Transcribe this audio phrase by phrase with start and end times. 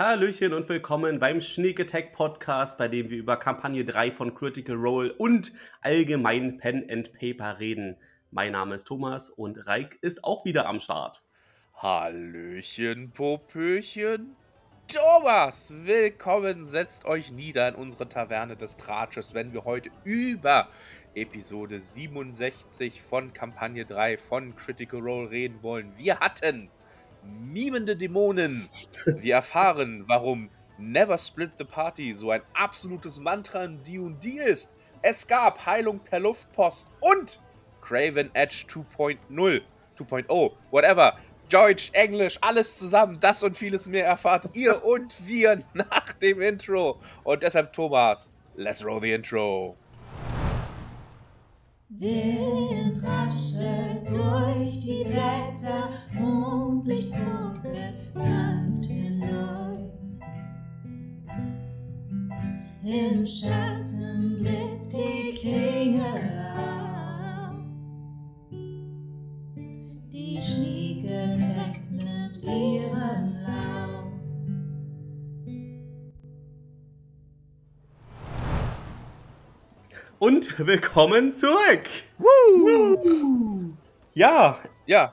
[0.00, 4.76] Hallöchen und willkommen beim Sneak Attack Podcast, bei dem wir über Kampagne 3 von Critical
[4.76, 7.96] Role und allgemein Pen and Paper reden.
[8.30, 11.24] Mein Name ist Thomas und Reik ist auch wieder am Start.
[11.74, 14.36] Hallöchen, Popöchen.
[14.86, 20.68] Thomas, willkommen, setzt euch nieder in unsere Taverne des Tratsches, wenn wir heute über
[21.16, 25.92] Episode 67 von Kampagne 3 von Critical Role reden wollen.
[25.96, 26.70] Wir hatten
[27.28, 28.68] mimende Dämonen.
[29.20, 34.76] Wir erfahren, warum Never Split the Party so ein absolutes Mantra in D&D ist.
[35.02, 37.40] Es gab Heilung per Luftpost und
[37.80, 39.18] Craven Edge 2.0,
[39.98, 41.16] 2.0, whatever.
[41.48, 47.00] Deutsch, Englisch, alles zusammen, das und vieles mehr erfahrt ihr und wir nach dem Intro.
[47.24, 49.76] Und deshalb, Thomas, let's roll the intro.
[51.90, 59.90] Wind raschelt durch die Blätter, Mondlicht funkelt sanft hindurch.
[62.84, 67.56] Im Schatten blitzt die Klinge auf.
[70.12, 73.87] Die Schnieke deckt mit ihren Lauf.
[80.18, 81.84] Und willkommen zurück.
[82.18, 83.72] Woo!
[84.14, 85.12] Ja, Ja,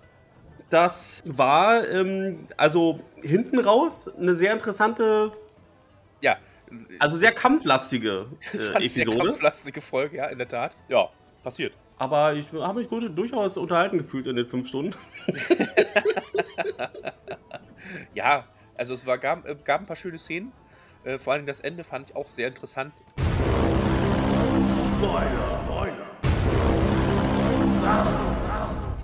[0.70, 5.32] das war ähm, also hinten raus eine sehr interessante,
[6.22, 6.38] ja.
[6.98, 9.28] also sehr kampflastige äh, ich sehr Episode.
[9.28, 10.76] kampflastige Folge, ja, in der Tat.
[10.90, 11.10] Ja,
[11.44, 11.74] passiert.
[12.00, 14.96] Aber ich habe mich gut, durchaus unterhalten gefühlt in den fünf Stunden.
[18.16, 20.52] Ja, also es war, gab, äh, gab ein paar schöne Szenen.
[21.04, 22.94] Äh, vor allem das Ende fand ich auch sehr interessant.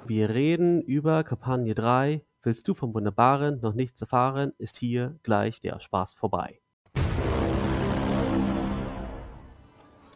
[0.07, 2.25] Wir reden über Kampagne 3.
[2.43, 6.61] Willst du vom Wunderbaren noch nichts erfahren, ist hier gleich der Spaß vorbei.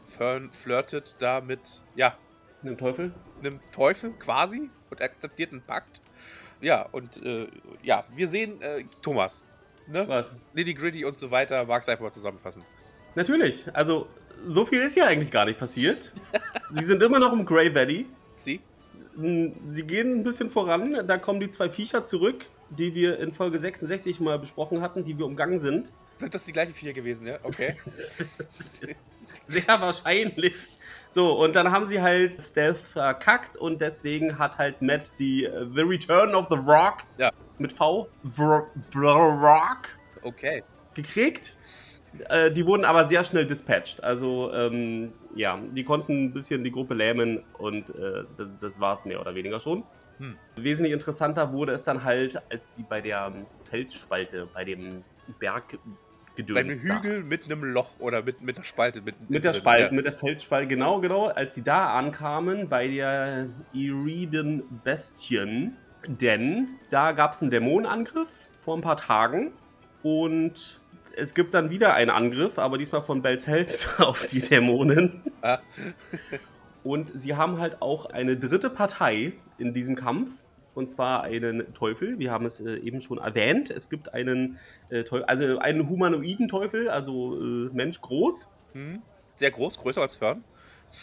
[0.04, 2.17] Fern flirtet da mit, ja,
[2.62, 3.14] Mit dem Teufel?
[3.39, 6.02] einem Teufel quasi und akzeptiert einen Pakt.
[6.61, 7.48] Ja, und äh,
[7.83, 9.44] ja, wir sehen äh, Thomas.
[9.88, 10.08] Ne?
[10.08, 10.36] Was?
[10.54, 11.66] Nitty Gritty und so weiter.
[11.66, 12.64] Magst du einfach mal zusammenfassen?
[13.16, 13.73] Natürlich.
[13.76, 14.08] Also,
[14.48, 16.14] so viel ist ja eigentlich gar nicht passiert.
[16.72, 18.06] Sie sind immer noch im Grey Valley.
[18.34, 18.60] Sie?
[19.70, 21.06] Sie gehen ein bisschen voran.
[21.08, 25.18] Dann kommen die zwei Viecher zurück, die wir in Folge 66 mal besprochen hatten, die
[25.18, 25.94] wir umgangen sind.
[26.18, 27.40] Sind das die gleichen vier gewesen, ja?
[27.44, 27.73] Okay.
[29.48, 30.78] Sehr wahrscheinlich.
[31.10, 35.66] So, und dann haben sie halt Stealth verkackt und deswegen hat halt Matt die äh,
[35.76, 37.32] The Return of the Rock Ja.
[37.58, 39.90] mit V, Vr- Rock,
[40.23, 40.64] Okay.
[40.94, 41.56] gekriegt.
[42.30, 44.03] Äh, die wurden aber sehr schnell dispatched.
[44.03, 48.93] Also, ähm, ja, die konnten ein bisschen die Gruppe lähmen und äh, das, das war
[48.93, 49.83] es mehr oder weniger schon.
[50.17, 50.37] Hm.
[50.55, 55.04] Wesentlich interessanter wurde es dann halt, als sie bei der Felsspalte, bei dem
[55.39, 55.77] Berg
[56.37, 59.02] Bei einem Hügel mit einem Loch oder mit, mit einer Spalte.
[59.02, 59.92] Mit, Mit der Spalte, ja.
[59.92, 61.27] mit der Felsspalte, genau, genau.
[61.27, 65.77] Als sie da ankamen, bei der Iriden Bestien,
[66.08, 69.52] denn da gab es einen Dämonenangriff vor ein paar Tagen
[70.04, 70.81] und
[71.17, 75.21] es gibt dann wieder einen Angriff, aber diesmal von Bells Hells auf die Dämonen.
[75.42, 75.59] Ah.
[76.83, 80.43] Und sie haben halt auch eine dritte Partei in diesem Kampf.
[80.75, 82.20] Und zwar einen Teufel.
[82.20, 83.70] Wir haben es äh, eben schon erwähnt.
[83.70, 84.58] Es gibt einen
[84.89, 88.54] äh, Teufel, also einen humanoiden Teufel, also äh, Mensch groß.
[88.73, 89.02] Hm.
[89.36, 90.43] Sehr groß, größer als Fern.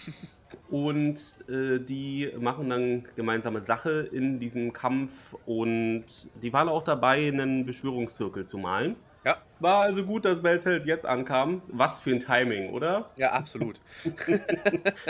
[0.68, 1.18] Und
[1.48, 5.34] äh, die machen dann gemeinsame Sache in diesem Kampf.
[5.46, 6.04] Und
[6.42, 8.96] die waren auch dabei, einen Beschwörungszirkel zu malen.
[9.24, 9.40] Ja.
[9.60, 11.62] War also gut, dass Bells Hells jetzt ankam.
[11.68, 13.10] Was für ein Timing, oder?
[13.18, 13.80] Ja, absolut.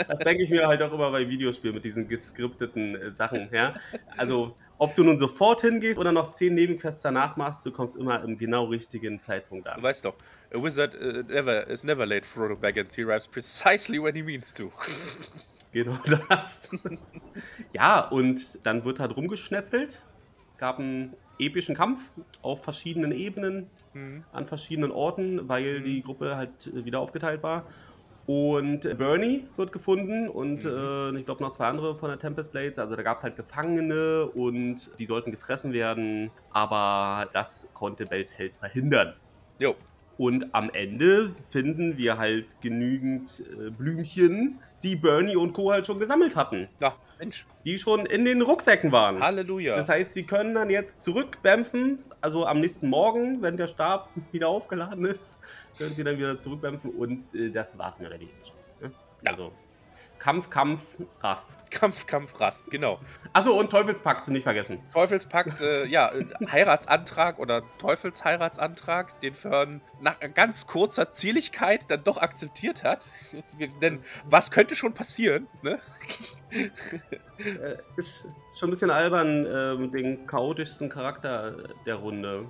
[0.07, 3.49] Das denke ich mir halt auch immer bei Videospielen mit diesen geskripteten äh, Sachen.
[3.51, 3.73] Ja?
[4.17, 8.23] Also, ob du nun sofort hingehst oder noch zehn Nebenquests danach machst, du kommst immer
[8.23, 9.81] im genau richtigen Zeitpunkt Du an.
[9.81, 10.15] weißt doch,
[10.53, 12.93] a wizard uh, never, is never late, Frodo Baggins.
[12.95, 14.71] He arrives precisely when he means to.
[15.71, 15.97] Genau
[16.29, 16.69] das.
[17.71, 20.03] ja, und dann wird halt rumgeschnetzelt.
[20.47, 22.13] Es gab einen epischen Kampf
[22.43, 24.23] auf verschiedenen Ebenen, Hm.
[24.31, 27.65] an verschiedenen Orten, weil die Gruppe halt äh, wieder aufgeteilt war.
[28.25, 32.51] Und äh, Bernie wird gefunden und äh, ich glaube noch zwei andere von der Tempest
[32.51, 32.79] Blades.
[32.79, 38.37] Also da gab es halt Gefangene und die sollten gefressen werden, aber das konnte Bells
[38.37, 39.13] Hells verhindern.
[39.59, 39.75] Jo.
[40.17, 45.71] Und am Ende finden wir halt genügend äh, Blümchen, die Bernie und Co.
[45.71, 46.67] halt schon gesammelt hatten.
[46.79, 47.45] Na, Mensch.
[47.65, 49.21] Die schon in den Rucksäcken waren.
[49.21, 49.75] Halleluja.
[49.75, 54.49] Das heißt, sie können dann jetzt zurückbämpfen, also am nächsten Morgen, wenn der Stab wieder
[54.49, 55.39] aufgeladen ist,
[55.77, 58.55] können sie dann wieder zurückbämpfen und äh, das war's mehr oder weniger schon.
[58.81, 58.95] Ne?
[59.23, 59.31] Ja.
[59.31, 59.51] Also,
[60.19, 61.57] Kampf, Kampf, Rast.
[61.69, 62.99] Kampf, Kampf, Rast, genau.
[63.33, 64.79] Achso, und Teufelspakt nicht vergessen.
[64.93, 72.17] Teufelspakt, äh, ja, äh, Heiratsantrag oder Teufelsheiratsantrag, den Fern nach ganz kurzer Zieligkeit dann doch
[72.17, 73.11] akzeptiert hat.
[73.81, 73.99] Denn
[74.29, 75.79] was könnte schon passieren, ne?
[77.39, 82.45] Äh, ist schon ein bisschen albern, äh, mit dem chaotischsten Charakter der Runde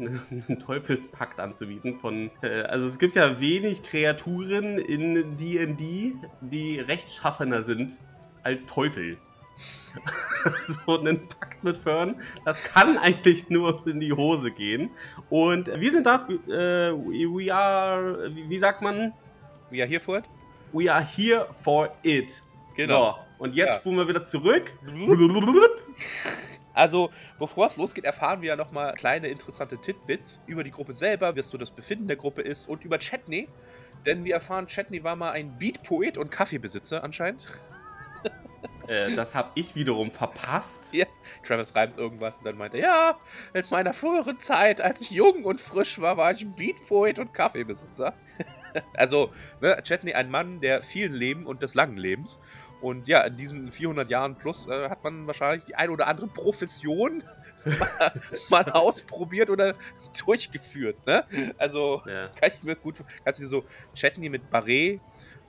[0.48, 7.62] einen Teufelspakt anzubieten von äh, also es gibt ja wenig Kreaturen in D&D, die rechtschaffener
[7.62, 7.98] sind
[8.42, 9.18] als Teufel.
[10.66, 12.14] so einen Pakt mit Fern,
[12.46, 14.90] das kann eigentlich nur in die Hose gehen.
[15.28, 19.12] Und wir sind dafür, äh, we are, wie, sagt man?
[19.70, 20.24] Wie er hier fort?
[20.72, 22.42] We are here for it.
[22.74, 23.10] Genau.
[23.10, 23.80] So, und jetzt Ja.
[23.80, 24.72] spulen wir wieder zurück.
[26.72, 31.36] Also, bevor es losgeht, erfahren wir ja nochmal kleine interessante Titbits über die Gruppe selber,
[31.36, 33.48] wie so das Befinden der Gruppe ist und über Chetney.
[34.06, 37.46] Denn wir erfahren, Chetney war mal ein Beat-Poet und Kaffeebesitzer anscheinend.
[38.88, 40.94] Äh, das habe ich wiederum verpasst.
[40.94, 41.06] Ja.
[41.46, 43.18] Travis reimt irgendwas und dann meint er, ja,
[43.52, 47.32] in meiner früheren Zeit, als ich jung und frisch war, war ich ein Beat-Poet und
[47.32, 48.14] Kaffeebesitzer.
[48.94, 52.40] also, ne, Chetney, ein Mann der vielen Leben und des langen Lebens.
[52.80, 56.28] Und ja, in diesen 400 Jahren plus äh, hat man wahrscheinlich die ein oder andere
[56.28, 57.22] Profession
[58.50, 59.74] mal, ausprobiert oder
[60.24, 60.96] durchgeführt.
[61.06, 61.24] Ne?
[61.58, 62.28] Also, Ja.
[62.28, 63.02] kann ich mir gut.
[63.24, 65.00] Kannst du dir so Chetney mit Barret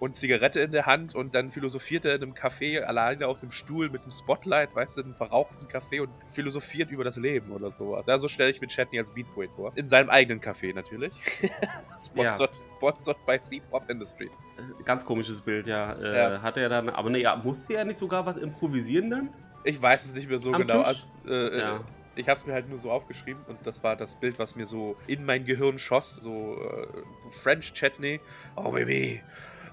[0.02, 3.52] und Zigarette in der Hand und dann philosophiert er in einem Café alleine auf einem
[3.52, 7.70] Stuhl mit einem Spotlight, weißt du, einem verrauchten Café und philosophiert über das Leben oder
[7.70, 8.08] sowas.
[8.08, 9.72] Ja, so stelle ich mir Chetney als Beatpoet vor.
[9.76, 11.14] In seinem eigenen Café natürlich.
[12.00, 14.42] sponsored, sponsored by C-Pop Industries.
[14.86, 15.94] Ganz komisches Bild, ja.
[15.94, 16.42] Äh, Ja.
[16.42, 19.30] Hat er dann, aber ne, ja, musste er nicht sogar was improvisieren dann?
[19.64, 20.80] Ich weiß es nicht mehr so Am genau.
[20.80, 20.88] Tisch?
[20.88, 21.76] Also, äh, Ja.
[21.76, 21.80] äh,
[22.16, 24.66] Ich habe es mir halt nur so aufgeschrieben und das war das Bild, was mir
[24.66, 26.16] so in mein Gehirn schoss.
[26.16, 26.88] So äh,
[27.30, 28.20] French Chetney.
[28.56, 29.22] Oh, baby.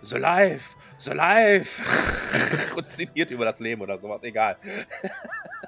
[0.02, 1.82] So live, so live.
[2.76, 4.56] und sinniert über das Leben oder sowas, egal.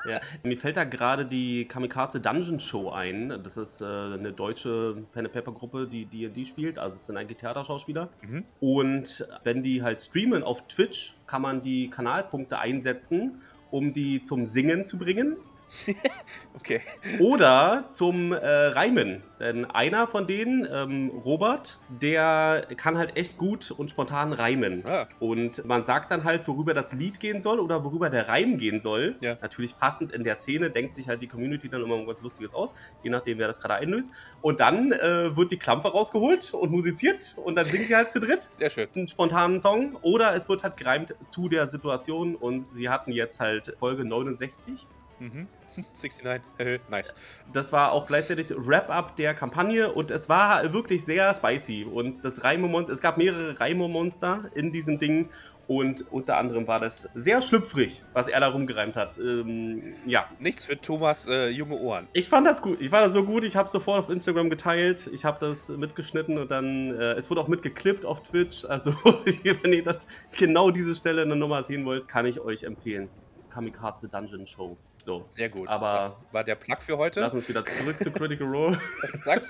[0.07, 0.19] Ja.
[0.43, 3.29] Mir fällt da gerade die Kamikaze Dungeon Show ein.
[3.45, 6.79] Das ist äh, eine deutsche Pen and Paper Gruppe, die D&D spielt.
[6.79, 8.09] Also es sind eigentlich Theaterschauspieler.
[8.23, 8.45] Mhm.
[8.61, 14.47] Und wenn die halt streamen auf Twitch, kann man die Kanalpunkte einsetzen, um die zum
[14.47, 15.37] Singen zu bringen.
[16.61, 16.83] Okay.
[17.21, 19.23] Oder zum äh, Reimen.
[19.39, 24.85] Denn einer von denen, ähm, Robert, der kann halt echt gut und spontan reimen.
[24.85, 25.07] Ah.
[25.19, 28.79] Und man sagt dann halt, worüber das Lied gehen soll oder worüber der Reim gehen
[28.79, 29.17] soll.
[29.21, 29.39] Ja.
[29.41, 32.75] Natürlich passend in der Szene denkt sich halt die Community dann immer irgendwas Lustiges aus,
[33.03, 34.13] je nachdem, wer das gerade einlöst.
[34.43, 38.21] Und dann äh, wird die Klampe rausgeholt und musiziert und dann singen sie halt zu
[38.21, 38.89] dritt Sehr schön.
[38.95, 43.41] einen spontanen Song oder es wird halt gereimt zu der Situation und sie hatten jetzt
[43.41, 44.87] halt Folge 69
[45.21, 45.47] Mhm.
[45.77, 46.25] 69.
[46.59, 47.15] Äh, nice.
[47.53, 51.85] das war auch gleichzeitig Wrap-up der Kampagne und es war wirklich sehr spicy.
[51.85, 55.29] Und das Reime-Monster, es gab mehrere Reime-Monster in diesem Ding
[55.69, 59.19] und unter anderem war das sehr schlüpfrig, was er da rumgereimt hat.
[59.19, 62.09] Ähm, ja, Nichts für Thomas äh, junge Ohren.
[62.13, 62.81] ich fand das gut.
[62.81, 63.45] Ich fand das so gut.
[63.45, 65.09] Ich habe sofort auf Instagram geteilt.
[65.13, 68.65] Ich habe das mitgeschnitten und dann, äh, es wurde auch mitgeklippt auf Twitch.
[68.65, 68.91] Also,
[69.63, 73.09] wenn ihr das genau diese Stelle in der Nummer sehen wollt, kann ich euch empfehlen.
[73.51, 74.77] Kamikaze Dungeon Show.
[74.99, 75.25] So.
[75.29, 75.69] Sehr gut.
[75.69, 77.21] Aber- das war der Plug für heute.
[77.21, 78.81] Lass uns wieder zurück zu Critical Role.
[79.03, 79.45] Exakt.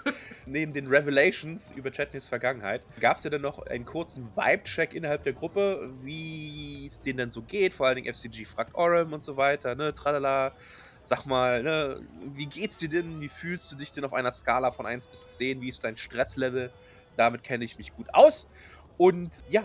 [0.47, 5.23] Neben den Revelations über Chetneys Vergangenheit gab es ja dann noch einen kurzen Vibe-Check innerhalb
[5.23, 7.75] der Gruppe, wie es denen denn so geht.
[7.75, 9.94] Vor allen Dingen FCG fragt Orem und so weiter, ne?
[9.94, 10.53] Tralala.
[11.03, 12.03] Sag mal, ne,
[12.35, 13.23] wie geht's dir denn?
[13.23, 15.62] Wie fühlst du dich denn auf einer Skala von 1 bis 10?
[15.62, 16.70] Wie ist dein Stresslevel?
[17.17, 18.51] Damit kenne ich mich gut aus.
[18.98, 19.63] Und ja,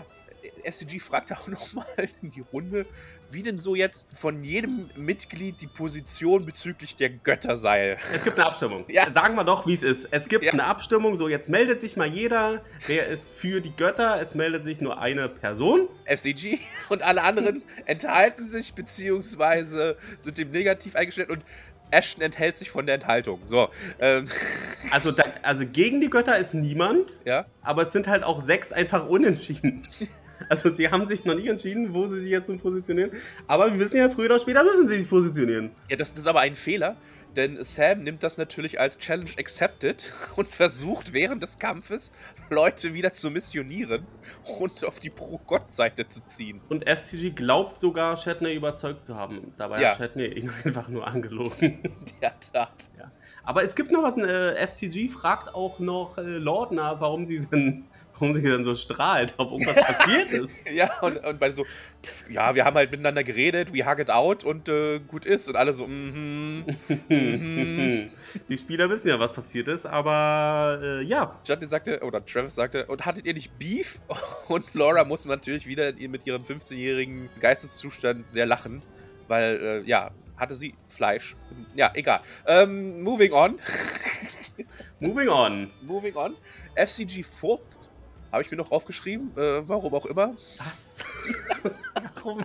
[0.64, 1.86] FCG fragt auch nochmal
[2.22, 2.86] in die Runde,
[3.30, 7.96] wie denn so jetzt von jedem Mitglied die Position bezüglich der Götter sei.
[8.14, 8.84] Es gibt eine Abstimmung.
[8.88, 9.12] Ja.
[9.12, 10.06] Sagen wir doch, wie es ist.
[10.12, 10.52] Es gibt Ja.
[10.52, 11.16] eine Abstimmung.
[11.16, 12.62] So, jetzt meldet sich mal jeder.
[12.86, 14.20] Wer ist für die Götter?
[14.20, 15.88] Es meldet sich nur eine Person.
[16.04, 21.44] FCG und alle anderen enthalten sich beziehungsweise sind dem negativ eingestellt und
[21.92, 23.40] Ashton enthält sich von der Enthaltung.
[23.44, 23.68] So,
[24.00, 24.28] ähm,
[24.90, 27.46] Also, da, also gegen die Götter ist niemand, ja.
[27.62, 29.86] aber es sind halt auch sechs einfach unentschieden.
[30.48, 33.10] Also sie haben sich noch nicht entschieden, wo sie sich jetzt nun positionieren.
[33.46, 35.70] Aber wir wissen ja, früher oder später müssen sie sich positionieren.
[35.88, 36.96] Ja, das ist aber ein Fehler,
[37.36, 42.12] denn Sam nimmt das natürlich als Challenge accepted und versucht während des Kampfes
[42.50, 44.06] Leute wieder zu missionieren
[44.58, 46.60] und auf die Pro-Gott-Seite zu ziehen.
[46.68, 49.50] Und FCG glaubt sogar, Shatner überzeugt zu haben.
[49.56, 49.88] Dabei Ja.
[49.88, 51.78] hat Shatner ihn einfach nur angelogen.
[52.22, 52.90] Der Tat.
[52.98, 53.10] Ja.
[53.44, 57.84] Aber es gibt noch was, äh, FCG fragt auch noch äh, Lordner, warum sie denn,
[58.18, 60.70] warum sie dann so strahlt, ob irgendwas passiert ist.
[60.70, 64.10] Ja, und, und bei so, pff, ja, wir haben halt miteinander geredet, we hug it
[64.10, 65.48] out und äh, gut ist.
[65.48, 66.64] Und alle so, mhm.
[67.08, 68.10] Mhm.
[68.48, 71.38] Die Spieler wissen ja, was passiert ist, aber äh, ja.
[71.44, 74.00] Justin sagte, oder Travis sagte, und hattet ihr nicht Beef?
[74.48, 78.82] Und Laura muss natürlich wieder mit ihrem 15-jährigen Geisteszustand sehr lachen,
[79.28, 81.36] weil, äh, ja, hatte sie Fleisch.
[81.74, 82.20] Ja, egal.
[82.46, 83.58] Ähm, moving on.
[85.00, 85.70] Moving on.
[85.82, 86.36] moving on.
[86.74, 87.90] FCG furzt.
[88.32, 90.34] Habe ich mir noch aufgeschrieben, äh, warum auch immer.
[90.58, 91.04] Was?
[92.14, 92.44] Warum?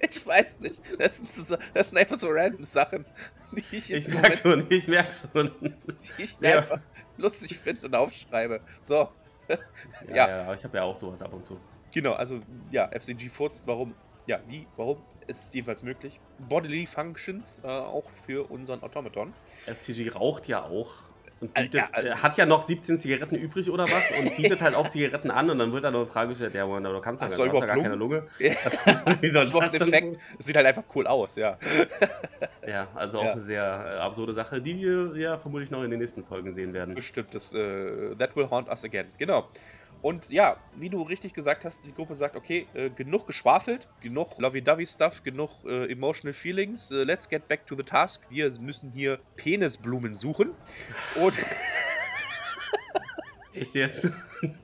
[0.00, 0.80] Ich weiß nicht.
[0.98, 1.30] Das sind,
[1.74, 3.04] das sind einfach so random Sachen,
[3.52, 5.50] die ich, Ich merke schon, ich merke schon.
[6.18, 6.58] die ich Ja.
[6.58, 6.80] einfach
[7.16, 8.60] lustig finde und aufschreibe.
[8.82, 9.08] So,
[9.48, 9.58] Ja,
[10.14, 10.28] Ja.
[10.28, 11.58] ja, ich habe ja auch sowas ab und zu.
[11.92, 12.12] genau.
[12.12, 13.66] Also, ja, FCG furzt.
[13.66, 13.94] Warum?
[14.26, 14.66] Ja, wie?
[14.76, 14.98] Warum?
[15.26, 16.18] Ist jedenfalls möglich.
[16.48, 19.32] Bodily Functions, äh, auch für unseren Automaton.
[19.66, 20.90] FCG raucht ja auch
[21.40, 24.36] und Äh, bietet, ja, also- äh, hat ja noch 17 Zigaretten übrig oder was und
[24.36, 26.86] bietet halt auch Zigaretten an und dann wird dann noch eine Frage gestellt, ja, Moment,
[26.86, 28.24] aber du kannst ja gar, gar keine Lunge.
[28.38, 28.52] Ja.
[28.62, 28.78] Das,
[29.22, 29.80] wie soll Das das?
[29.80, 30.18] Effekt.
[30.38, 31.58] Sieht halt einfach cool aus, ja.
[32.66, 33.32] Ja, also auch Ja.
[33.32, 36.72] eine sehr äh, absurde Sache, die wir ja vermutlich noch in den nächsten Folgen sehen
[36.74, 36.94] werden.
[36.94, 39.06] Bestimmt, das äh, That will haunt us again.
[39.18, 39.48] Genau.
[40.02, 44.38] Und ja, wie du richtig gesagt hast, die Gruppe sagt, okay, äh, genug geschwafelt, genug
[44.38, 48.22] lovey-dovey-Stuff, genug äh, emotional feelings, äh, let's get back to the task.
[48.30, 50.52] Wir müssen hier Penisblumen suchen.
[51.16, 51.34] Und,
[53.52, 54.10] Echt jetzt?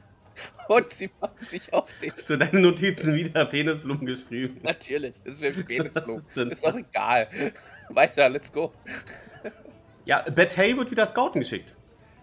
[0.69, 2.12] und sie machen sich auf den...
[2.12, 4.61] Hast du deine Notizen wieder Penisblumen geschrieben?
[4.62, 6.16] Natürlich, das wäre Penisblumen.
[6.16, 6.90] Ist Ist doch das?
[6.90, 7.52] egal.
[7.90, 8.73] Weiter, let's go.
[10.07, 11.76] Ja, Bethay wird wieder scouten geschickt.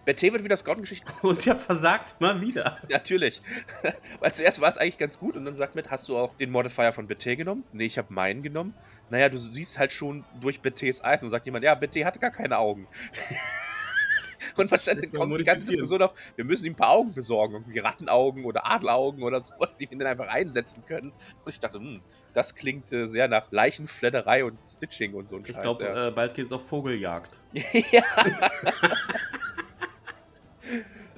[0.04, 1.12] Betty wird wieder Scout-Geschichte.
[1.22, 2.76] Und der versagt mal wieder.
[2.88, 3.40] Natürlich.
[4.20, 6.50] Weil zuerst war es eigentlich ganz gut und dann sagt Matt, hast du auch den
[6.50, 7.64] Modifier von BT genommen?
[7.72, 8.74] Nee, ich habe meinen genommen.
[9.10, 12.30] Naja, du siehst halt schon durch BTs Eis und sagt jemand, ja, BT hatte gar
[12.30, 12.86] keine Augen.
[14.56, 15.70] und wahrscheinlich kommt die ganze.
[15.70, 19.76] Diskussion auf, wir müssen ihm ein paar Augen besorgen, irgendwie Rattenaugen oder Adelaugen oder sowas,
[19.76, 21.12] die wir dann einfach einsetzen können.
[21.44, 22.00] Und ich dachte, hm,
[22.32, 26.08] das klingt äh, sehr nach Leichenfledderei und Stitching und so ein Ich glaube, ja.
[26.08, 27.38] äh, bald geht es auf Vogeljagd.
[27.92, 28.02] ja.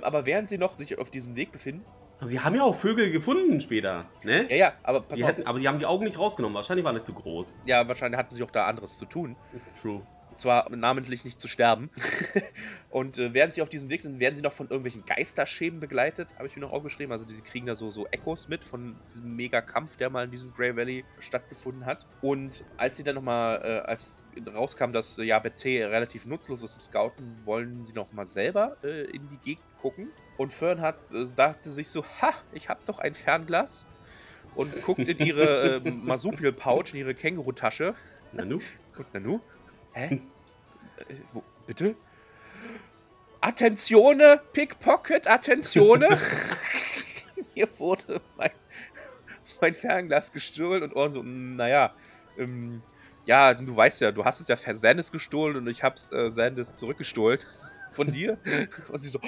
[0.03, 1.85] Aber während sie noch sich auf diesem Weg befinden,
[2.19, 4.47] Aber sie haben ja auch Vögel gefunden später, ne?
[4.51, 6.55] ja, ja, aber Sie hätten, aber sie haben die Augen nicht rausgenommen.
[6.55, 7.55] Wahrscheinlich waren die zu groß.
[7.65, 9.37] Ja, wahrscheinlich hatten sie auch da anderes zu tun.
[9.81, 10.03] True.
[10.37, 11.91] Zwar namentlich nicht zu sterben.
[12.91, 16.29] und äh, während sie auf diesem Weg sind, werden sie noch von irgendwelchen Geisterschemen begleitet,
[16.37, 17.13] habe ich mir noch aufgeschrieben.
[17.13, 20.53] Also sie kriegen da so, so Echos mit von diesem Mega-Kampf, der mal in diesem
[20.53, 22.07] Grey Valley stattgefunden hat.
[22.21, 24.25] Und als sie dann nochmal, äh, als
[24.55, 29.05] rauskam, dass äh, ja BT relativ nutzlos ist im Scouten, wollen sie nochmal selber äh,
[29.05, 30.09] in die Gegend gucken.
[30.37, 33.87] Und Fern hat, äh, dachte sich so, ha, ich habe doch ein Fernglas.
[34.55, 37.95] Und guckt in ihre äh, Marsupial-Pouch, in ihre Känguru-Tasche
[38.33, 38.61] Nanu?
[38.97, 39.41] und Nanu?
[39.97, 40.21] Hä?
[41.09, 41.95] Äh, wo, bitte?
[43.41, 46.07] Attentione, Pickpocket, Attentione.
[47.55, 48.51] Hier wurde mein,
[49.63, 51.95] mein Fernglas gestohlen und Ohren so, "Mm, naja,
[52.37, 52.83] ähm,
[53.25, 56.29] ja, du weißt ja, du hast es ja für Sandys gestohlen und ich hab's äh,
[56.29, 57.39] Sandys zurückgestohlen
[57.93, 58.37] von dir.
[58.93, 59.27] Und sie so, "Oh,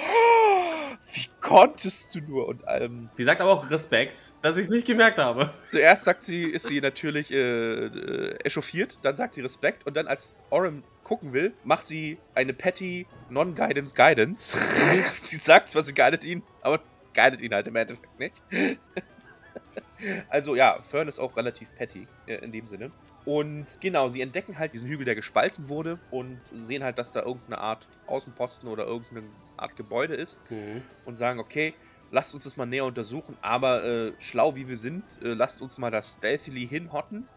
[1.13, 2.47] wie konntest du nur?
[2.47, 5.49] Und ähm, Sie sagt aber auch Respekt, dass ich es nicht gemerkt habe.
[5.71, 10.07] Zuerst sagt sie, ist sie natürlich äh, äh, echauffiert, dann sagt sie Respekt und dann,
[10.07, 14.57] als Oren gucken will, macht sie eine petty Non-Guidance Guidance.
[15.13, 16.79] sie sagt zwar, sie guidet ihn, aber
[17.13, 18.41] guidet ihn halt im Endeffekt nicht.
[20.29, 22.91] also ja, Fern ist auch relativ petty äh, in dem Sinne.
[23.25, 27.21] Und genau, sie entdecken halt diesen Hügel, der gespalten wurde und sehen halt, dass da
[27.21, 29.23] irgendeine Art Außenposten oder irgendeine
[29.61, 30.39] Art Gebäude ist
[31.05, 31.73] und sagen, okay,
[32.11, 35.77] lasst uns das mal näher untersuchen, aber äh, schlau wie wir sind, äh, lasst uns
[35.77, 37.27] mal das stealthily hinhotten.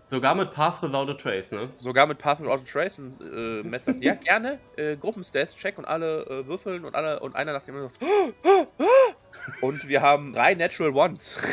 [0.00, 1.68] Sogar mit Path Without a Trace, ne?
[1.76, 5.84] Sogar mit Path Without a Trace und äh, Matt sagt, ja, gerne, äh, Gruppen-Stealth-Check und
[5.84, 10.54] alle äh, würfeln und alle und einer nach dem anderen sagt, und wir haben drei
[10.54, 11.36] Natural Ones.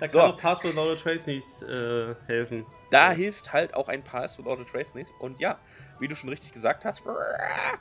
[0.00, 0.18] Da So.
[0.18, 2.66] kann auch Path Without a Trace nicht äh, helfen.
[2.90, 5.10] Da hilft halt auch ein Pass Without a Trace nicht.
[5.20, 5.58] Und ja,
[5.98, 7.02] wie du schon richtig gesagt hast,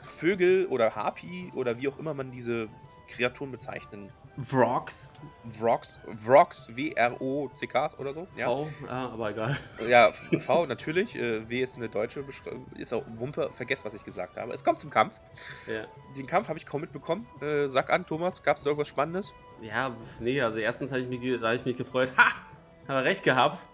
[0.05, 2.69] Vögel oder Harpy oder wie auch immer man diese
[3.07, 4.11] Kreaturen bezeichnen.
[4.37, 5.13] Vrogs.
[5.49, 8.27] Vrox, Vrox, W-R-O-C-K oder so.
[8.35, 8.47] Ja.
[8.47, 9.57] V, ah, aber egal.
[9.87, 11.15] Ja, V natürlich.
[11.15, 12.65] Äh, W ist eine deutsche Beschreibung.
[12.77, 13.49] Ist auch Wumpe.
[13.53, 14.51] Vergesst, was ich gesagt habe.
[14.53, 15.19] Es kommt zum Kampf.
[15.67, 15.85] Ja.
[16.17, 17.27] Den Kampf habe ich kaum mitbekommen.
[17.41, 19.33] Äh, sag an, Thomas, gab es irgendwas Spannendes?
[19.61, 22.11] ja, nee, also erstens habe ich, mich da hab ich mich gefreut.
[22.17, 22.25] Ha!
[22.25, 23.67] Hat er recht gehabt.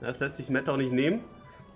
[0.00, 1.24] Das lässt sich Matt auch nicht nehmen.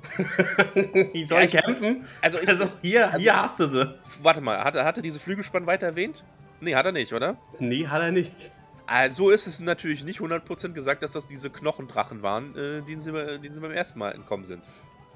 [1.14, 2.04] die sollen Ja, kämpfen.
[2.22, 3.94] Also, ich, Also hier, hier hast du sie.
[4.22, 6.24] warte mal, hat, er- hat er diese Flügelspann weiter erwähnt?
[6.60, 7.36] Nee, hat er nicht, oder?
[7.58, 8.32] Nee, hat er nicht.
[8.86, 13.12] Also ist es natürlich nicht 100% gesagt, dass das diese Knochendrachen waren, äh, denen, sie,
[13.12, 14.64] bei- denen sie beim ersten Mal entkommen sind.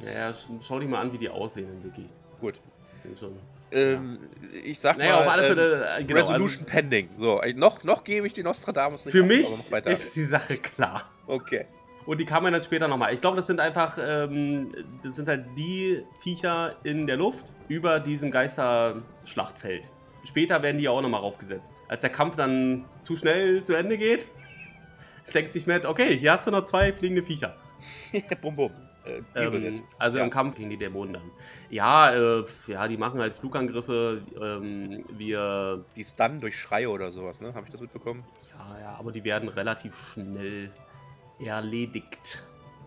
[0.05, 2.07] Ja, sch- schau dich mal an, wie die aussehen im Wiki.
[2.41, 2.55] Gut.
[2.93, 3.39] Die sind schon.
[3.71, 4.19] Ähm,
[4.65, 6.21] Ich sag Naja, mal, auf alle ähm, Fälle, äh, genau.
[6.21, 7.09] Resolution Also, pending.
[7.17, 9.41] So, äh, noch, noch gebe ich die Nostradamus nicht für auf, mich
[9.87, 11.03] ist die Sache klar.
[11.27, 11.65] Okay.
[12.07, 13.15] Und die kamen dann später nochmal.
[13.15, 14.69] Ich glaube, das sind einfach, ähm,
[15.03, 19.91] das sind halt die Viecher in der Luft über diesem Geisterschlachtfeld.
[20.25, 21.83] Später werden die ja auch nochmal raufgesetzt.
[21.89, 24.29] Als der Kampf dann zu schnell zu Ende geht,
[25.35, 27.57] denkt sich Matt, okay, hier hast du noch zwei fliegende Viecher.
[28.43, 28.73] bum, bum.
[29.05, 30.25] Äh, Ähm, also Ja.
[30.25, 31.31] im Kampf gegen die Dämonen dann.
[31.71, 34.23] Ja, äh, ja, die machen halt Flugangriffe.
[34.41, 37.53] Ähm, wir, Die Stun durch Schreie oder sowas, ne?
[37.55, 38.25] Habe ich das mitbekommen?
[38.51, 40.71] ja, ja, aber die werden relativ schnell
[41.47, 42.43] erledigt.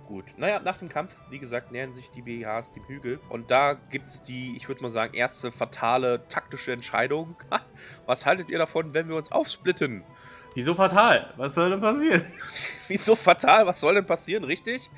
[0.08, 0.26] Gut.
[0.38, 3.20] Naja, nach dem Kampf, wie gesagt, nähern sich die BHs dem Hügel.
[3.30, 7.36] Und da gibt es die, ich würde mal sagen, erste fatale taktische Entscheidung.
[8.06, 10.04] Was haltet ihr davon, wenn wir uns aufsplitten?
[10.54, 11.34] Wieso fatal?
[11.38, 12.24] Was soll denn passieren?
[12.88, 13.66] Wieso fatal?
[13.66, 14.44] Was soll denn passieren?
[14.44, 14.90] Richtig?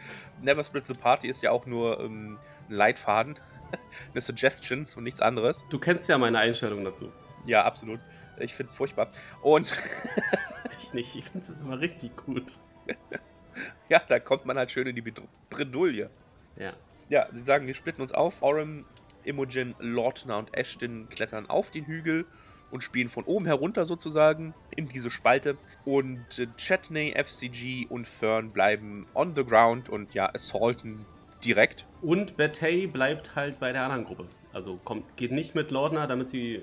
[0.42, 2.38] Never Split the Party ist ja auch nur ähm,
[2.70, 3.40] ein Leitfaden.
[4.12, 5.66] Eine Suggestion und nichts anderes.
[5.70, 7.12] Du kennst ja meine Einstellung dazu.
[7.46, 8.00] Ja, absolut.
[8.40, 9.10] Ich finde es furchtbar.
[9.42, 9.72] Und
[10.78, 11.16] Ich nicht.
[11.16, 12.60] Ich finde es immer richtig gut.
[13.90, 15.04] ja, da kommt man halt schön in die
[15.50, 16.10] Bredouille.
[16.58, 16.74] Ja.
[17.10, 18.42] Ja, sie sagen, wir splitten uns auf.
[18.42, 18.86] Orem,
[19.24, 22.26] Imogen, Lordna und Ashton klettern auf den Hügel
[22.70, 25.58] und spielen von oben herunter sozusagen in diese Spalte.
[25.86, 31.06] Und äh, Chetney, FCG und Fern bleiben on the ground und ja, assaulten
[31.44, 31.88] direkt.
[32.02, 34.28] Und Betey bleibt halt bei der anderen Gruppe.
[34.54, 36.62] Also kommt, geht nicht mit Lordner, damit sie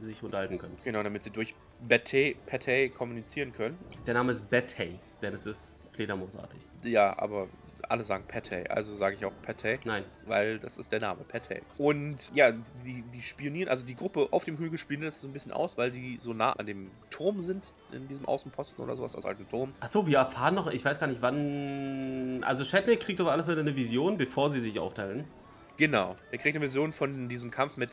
[0.00, 0.76] sich unterhalten können.
[0.84, 1.54] Genau, damit sie durch
[1.88, 3.78] Petey kommunizieren können.
[4.06, 6.60] Der Name ist Betey, denn es ist Fledermausartig.
[6.82, 7.48] Ja, aber
[7.90, 9.78] alle sagen Petey, also sage ich auch Petey.
[9.84, 10.02] Nein.
[10.24, 11.60] weil das ist der Name, Petey.
[11.76, 15.34] Und ja, die, die spionieren, also die Gruppe auf dem Hügel spioniert das so ein
[15.34, 19.14] bisschen aus, weil die so nah an dem Turm sind, in diesem Außenposten oder sowas
[19.14, 19.74] aus alten Turm.
[19.80, 22.42] Achso, wir erfahren noch, ich weiß gar nicht wann.
[22.44, 25.26] Also Shatney kriegt auf alle Fälle eine Vision, bevor sie sich aufteilen.
[25.76, 26.16] Genau.
[26.30, 27.90] Er kriegt eine Vision von diesem Kampf mit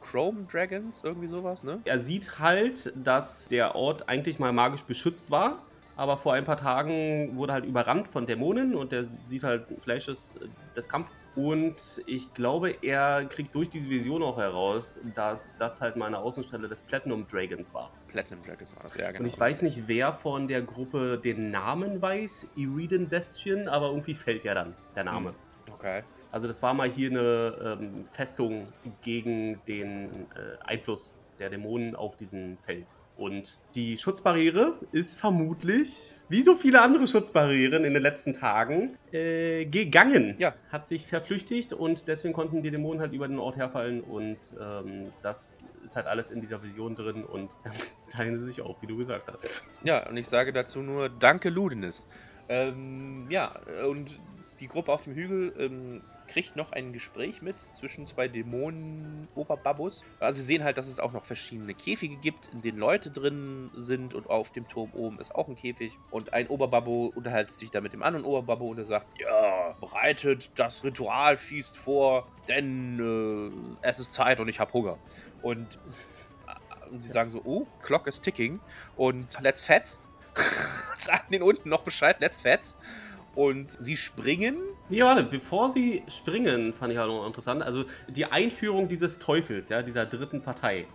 [0.00, 1.80] Chrome Dragons, irgendwie sowas, ne?
[1.84, 5.62] Er sieht halt, dass der Ort eigentlich mal magisch beschützt war.
[6.00, 10.38] Aber vor ein paar Tagen wurde halt überrannt von Dämonen und der sieht halt Flashes
[10.74, 11.26] des Kampfes.
[11.36, 16.16] Und ich glaube, er kriegt durch diese Vision auch heraus, dass das halt mal eine
[16.16, 17.90] Außenstelle des Platinum Dragons war.
[18.08, 19.20] Platinum Dragons war das, ja, genau.
[19.20, 24.14] Und ich weiß nicht, wer von der Gruppe den Namen weiß, Iridan Bastion, aber irgendwie
[24.14, 25.34] fällt ja dann der Name.
[25.70, 26.02] Okay.
[26.32, 32.16] Also das war mal hier eine ähm, Festung gegen den äh, Einfluss der Dämonen auf
[32.16, 32.96] diesem Feld.
[33.20, 39.66] Und die Schutzbarriere ist vermutlich, wie so viele andere Schutzbarrieren in den letzten Tagen, äh,
[39.66, 40.36] gegangen.
[40.38, 40.54] Ja.
[40.72, 45.12] Hat sich verflüchtigt und deswegen konnten die Dämonen halt über den Ort herfallen und ähm,
[45.22, 45.54] das
[45.84, 47.74] ist halt alles in dieser Vision drin und dann
[48.10, 49.78] teilen sie sich auf, wie du gesagt hast.
[49.84, 52.06] Ja, und ich sage dazu nur Danke, Ludenis.
[52.48, 53.52] Ähm, ja,
[53.86, 54.18] und
[54.60, 56.00] die Gruppe auf dem Hügel ähm,
[56.30, 60.04] kriegt noch ein Gespräch mit zwischen zwei Dämonen Oberbabus.
[60.20, 63.70] Also sie sehen halt, dass es auch noch verschiedene Käfige gibt, in denen Leute drin
[63.74, 65.98] sind und auf dem Turm oben ist auch ein Käfig.
[66.10, 70.50] Und ein Oberbabbo unterhält sich da mit dem anderen Oberbabbo und er sagt, ja, bereitet
[70.54, 74.98] das Ritualfeast vor, denn äh, es ist Zeit und ich habe Hunger.
[75.42, 75.78] Und,
[76.46, 78.60] äh, und sie sagen so, oh, Clock is ticking
[78.96, 80.00] und let's fetz.
[80.96, 82.76] sagen den unten noch Bescheid, let's fetz.
[83.34, 84.60] Und sie springen.
[84.90, 87.62] Nee, warte, bevor sie springen, fand ich halt noch interessant.
[87.62, 90.86] Also die Einführung dieses Teufels, ja, dieser dritten Partei,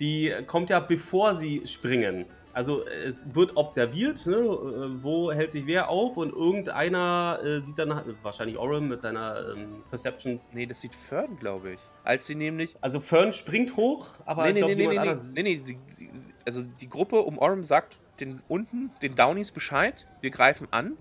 [0.00, 2.26] die kommt ja bevor sie springen.
[2.54, 7.78] Also es wird observiert, ne, äh, wo hält sich wer auf und irgendeiner äh, sieht
[7.78, 10.38] dann wahrscheinlich Oren mit seiner ähm, Perception.
[10.52, 11.80] Nee, das sieht Fern, glaube ich.
[12.04, 12.76] Als sie nämlich.
[12.80, 15.32] Also Fern springt hoch, aber ich glaube jemand nee, anders.
[15.34, 16.10] nee, nee, sie, sie,
[16.44, 20.98] also die Gruppe um Orm sagt den unten, den Downies Bescheid, wir greifen an.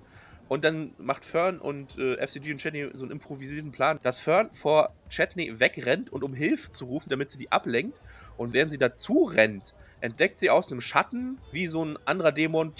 [0.52, 4.52] Und dann macht Fern und äh, FCG und Chetney so einen improvisierten Plan, dass Fern
[4.52, 7.98] vor Chetney wegrennt und um Hilfe zu rufen, damit sie die ablenkt.
[8.36, 12.74] Und während sie dazu rennt, entdeckt sie aus einem Schatten, wie so ein anderer Dämon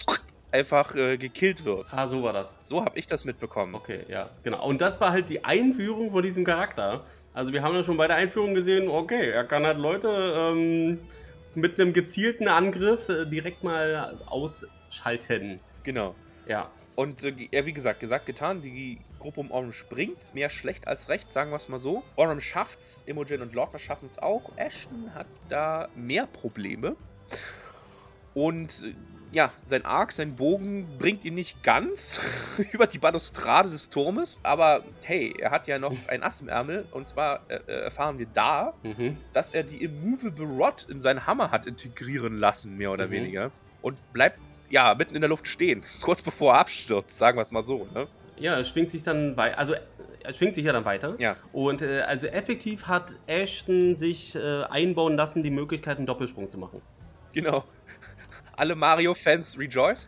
[0.52, 1.94] einfach äh, gekillt wird.
[1.94, 2.60] Ah, so war das.
[2.62, 3.74] So habe ich das mitbekommen.
[3.74, 4.68] Okay, ja, genau.
[4.68, 7.06] Und das war halt die Einführung von diesem Charakter.
[7.34, 11.00] Also wir haben ja schon bei der Einführung gesehen, okay, er kann halt Leute ähm,
[11.56, 15.62] mit einem gezielten Angriff äh, direkt mal ausschalten.
[15.84, 16.16] Genau.
[16.46, 16.70] Ja.
[17.02, 18.62] Und äh, ja, wie gesagt, gesagt, getan.
[18.62, 20.36] Die Gruppe um Orm springt.
[20.36, 22.04] Mehr schlecht als recht, sagen wir es mal so.
[22.16, 23.04] Orm schafft's.
[23.08, 24.52] Imogen und Lorna schaffen es auch.
[24.56, 26.96] Ashton hat da mehr Probleme.
[28.36, 28.94] Und äh,
[29.32, 32.20] ja, sein Arc, sein Bogen bringt ihn nicht ganz
[32.72, 34.40] über die Balustrade des Turmes.
[34.44, 36.86] Aber hey, er hat ja noch ein Ass im Ärmel.
[36.92, 39.18] Und zwar äh, äh, erfahren wir da, Mhm.
[39.34, 43.12] dass er die Immovable Rod in seinen Hammer hat integrieren lassen, mehr oder Mhm.
[43.12, 43.52] weniger.
[43.82, 44.38] Und bleibt,
[44.72, 45.84] ja, mitten in der Luft stehen.
[46.02, 48.06] Kurz bevor er abstürzt, sagen wir es mal so, ne?
[48.38, 49.76] Ja, er schwingt sich dann wei Also
[50.24, 51.16] er schwingt sich ja dann weiter.
[51.20, 51.36] Ja.
[51.52, 56.58] Und äh, also effektiv hat Ashton sich äh, einbauen lassen, die Möglichkeit, einen Doppelsprung zu
[56.58, 56.82] machen.
[57.34, 57.64] Genau.
[58.62, 60.08] Alle Mario-Fans rejoice.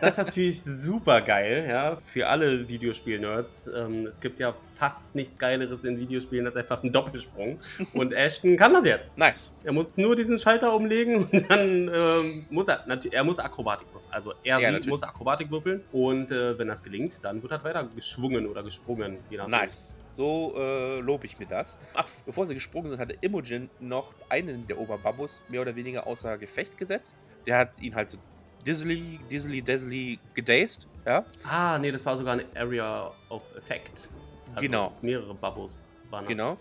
[0.00, 3.72] Das ist natürlich super geil, ja, für alle Videospiel-Nerds.
[3.76, 7.58] Ähm, es gibt ja fast nichts Geileres in Videospielen als einfach einen Doppelsprung.
[7.92, 9.18] Und Ashton kann das jetzt.
[9.18, 9.52] Nice.
[9.64, 14.12] Er muss nur diesen Schalter umlegen und dann ähm, muss er, er muss Akrobatik würfeln.
[14.12, 14.86] Also er Ja, sie natürlich.
[14.86, 19.18] muss Akrobatik würfeln und äh, wenn das gelingt, dann wird halt weiter geschwungen oder gesprungen.
[19.28, 19.50] Je nachdem.
[19.50, 19.92] Nice.
[20.06, 21.78] So äh, lobe ich mir das.
[21.94, 26.38] Ach, bevor sie gesprungen sind, hatte Imogen noch einen der Oberbabus mehr oder weniger außer
[26.38, 27.16] Gefecht gesetzt.
[27.46, 28.18] Der hat ihn halt so
[28.66, 30.86] dizzily, dizzily, dazzily gedazed.
[31.04, 31.24] Ja.
[31.44, 34.10] Ah, nee, das war sogar eine Area of Effect.
[34.50, 34.92] Also Genau.
[35.02, 35.78] Mehrere Babos
[36.10, 36.28] waren das.
[36.28, 36.58] Genau.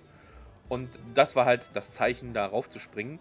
[0.69, 3.19] Und das war halt das Zeichen, da raufzuspringen.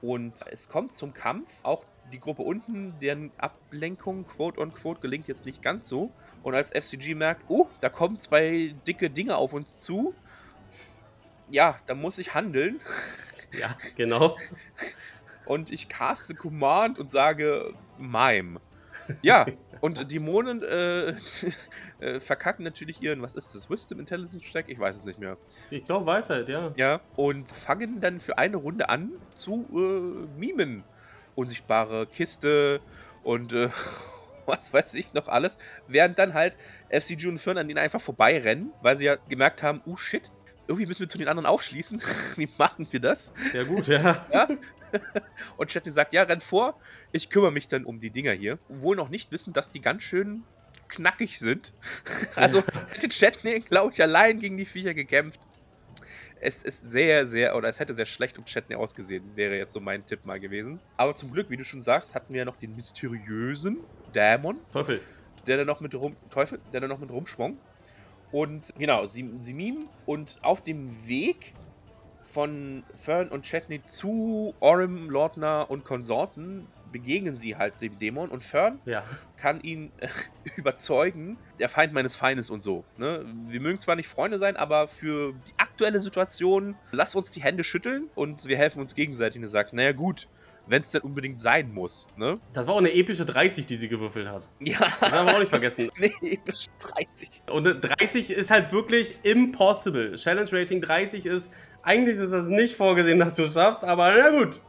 [0.00, 1.62] Und es kommt zum Kampf.
[1.62, 6.10] Auch die Gruppe unten, deren Ablenkung, quote on quote, gelingt jetzt nicht ganz so.
[6.42, 10.14] Und als FCG merkt, oh, da kommen zwei dicke Dinge auf uns zu.
[11.50, 12.80] Ja, da muss ich handeln.
[13.52, 14.36] Ja, genau.
[15.48, 18.60] Und ich caste Command und sage Mime.
[19.22, 19.46] Ja,
[19.80, 21.14] und Dämonen äh,
[22.00, 24.66] äh, verkacken natürlich ihren, was ist das, Wisdom Intelligence Check?
[24.68, 25.38] Ich weiß es nicht mehr.
[25.70, 26.74] Ich glaube, Weisheit, ja.
[26.76, 30.84] Ja, und fangen dann für eine Runde an zu äh, mimen.
[31.34, 32.82] Unsichtbare Kiste
[33.22, 33.70] und äh,
[34.46, 35.56] was weiß ich noch alles.
[35.86, 36.56] Während dann halt
[36.90, 40.30] FC June Fern an ihnen einfach vorbeirennen, weil sie ja gemerkt haben, oh shit,
[40.68, 42.00] irgendwie müssen wir zu den anderen aufschließen.
[42.36, 43.32] Wie machen wir das?
[43.52, 44.24] Sehr gut, ja.
[44.32, 44.46] Ja?
[45.58, 46.80] Und Chetney sagt, ja, renn vor,
[47.12, 48.58] ich kümmere mich dann um die Dinger hier.
[48.68, 50.44] Wohl noch nicht wissen, dass die ganz schön
[50.88, 51.74] knackig sind.
[52.34, 55.40] Also hätte Chetney, glaube ich, allein gegen die Viecher gekämpft.
[56.40, 59.80] Es ist sehr, sehr, oder es hätte sehr schlecht um Chetney ausgesehen, wäre jetzt so
[59.80, 60.78] mein Tipp mal gewesen.
[60.96, 63.78] Aber zum Glück, wie du schon sagst, hatten wir ja noch den mysteriösen
[64.14, 65.00] Dämon, Teufel.
[65.46, 67.58] der dann noch mit rum, Teufel, der dann noch mit rumschwung.
[68.32, 71.54] Und genau, sie, sie mimen und auf dem Weg
[72.20, 78.42] von Fern und Chetney zu Orem, Lordner und Konsorten begegnen sie halt dem Dämon und
[78.42, 79.02] Fern Ja.
[79.36, 80.08] kann ihn äh,
[80.56, 82.84] überzeugen, der Feind meines Feindes und so.
[82.96, 83.24] Ne?
[83.48, 87.64] Wir mögen zwar nicht Freunde sein, aber für die aktuelle Situation, lass uns die Hände
[87.64, 89.36] schütteln und wir helfen uns gegenseitig.
[89.36, 90.28] Und er sagt, naja gut,
[90.68, 92.08] wenn es denn unbedingt sein muss.
[92.16, 92.38] Ne?
[92.52, 94.46] Das war auch eine epische 30, die sie gewürfelt hat.
[94.60, 95.90] Ja, Das haben wir auch nicht vergessen.
[95.98, 97.42] nee, episch 30.
[97.50, 100.14] Und eine 30 ist halt wirklich impossible.
[100.16, 101.52] Challenge Rating 30 ist,
[101.82, 104.60] eigentlich ist das nicht vorgesehen, dass du es schaffst, aber na gut.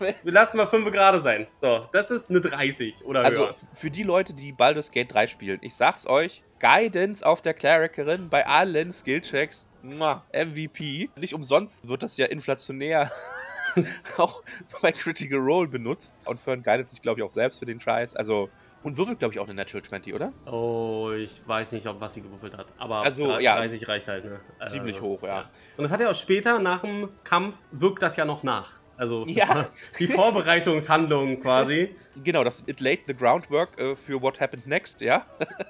[0.00, 1.46] Wir lassen mal 5 gerade sein.
[1.56, 3.54] So, das ist eine 30 oder Also höher.
[3.76, 8.28] für die Leute, die Baldur's Gate 3 spielen, ich sag's euch, Guidance auf der Clericerin
[8.28, 9.66] bei allen Skillchecks,
[10.32, 11.10] MVP.
[11.16, 13.10] Nicht umsonst wird das ja inflationär
[14.18, 14.42] auch
[14.82, 16.14] bei Critical Role benutzt.
[16.24, 18.14] Und Fern guidet sich, glaube ich, auch selbst für den Scheiß.
[18.16, 18.48] Also,
[18.82, 20.32] und würfelt, glaube ich, auch eine Natural 20, oder?
[20.46, 22.66] Oh, ich weiß nicht, ob was sie gewürfelt hat.
[22.78, 23.56] Aber Also, dre- ja.
[23.56, 24.40] 30 reicht halt, ne?
[24.66, 25.48] Ziemlich hoch, ja.
[25.76, 28.78] Und das hat ja auch später, nach dem Kampf, wirkt das ja noch nach.
[28.96, 29.66] Also, Ja.
[29.98, 30.06] die
[30.58, 31.96] Vorbereitungshandlung quasi.
[32.22, 35.26] Genau, das It laid the groundwork äh, für What Happened Next, ja.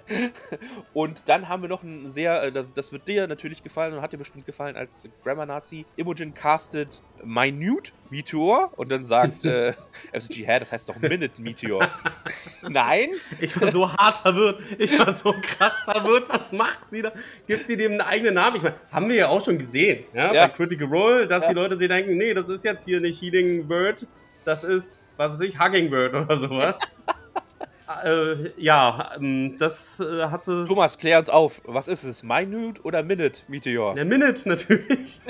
[0.92, 4.12] und dann haben wir noch ein sehr, äh, das- wird dir natürlich gefallen und hat
[4.12, 5.86] dir bestimmt gefallen als Grammar-Nazi.
[5.96, 9.72] Imogen castet Minute Meteor und dann sagt äh,
[10.12, 11.88] FCG, hä, das heißt doch Minute Meteor.
[12.68, 13.08] Nein,
[13.40, 14.60] Ich war so hart verwirrt.
[14.78, 16.28] Ich war so krass verwirrt.
[16.28, 17.12] Was macht sie da?
[17.46, 18.56] Gibt sie dem einen eigenen Namen?
[18.56, 20.46] Ich meine, haben wir ja auch schon gesehen, ja, Ja.
[20.46, 21.48] bei Critical Role, dass Ja.
[21.50, 24.06] die Leute sich denken, nee, das ist jetzt hier nicht Healing Word,
[24.44, 26.78] das ist, was weiß ich, Hugging Word oder sowas.
[28.04, 30.64] äh, ja, ähm, das äh, hat sie.
[30.64, 31.60] Thomas, klär uns auf.
[31.64, 32.22] Was ist es?
[32.22, 33.94] Minute oder Minute Meteor?
[33.94, 35.20] Der Minute natürlich.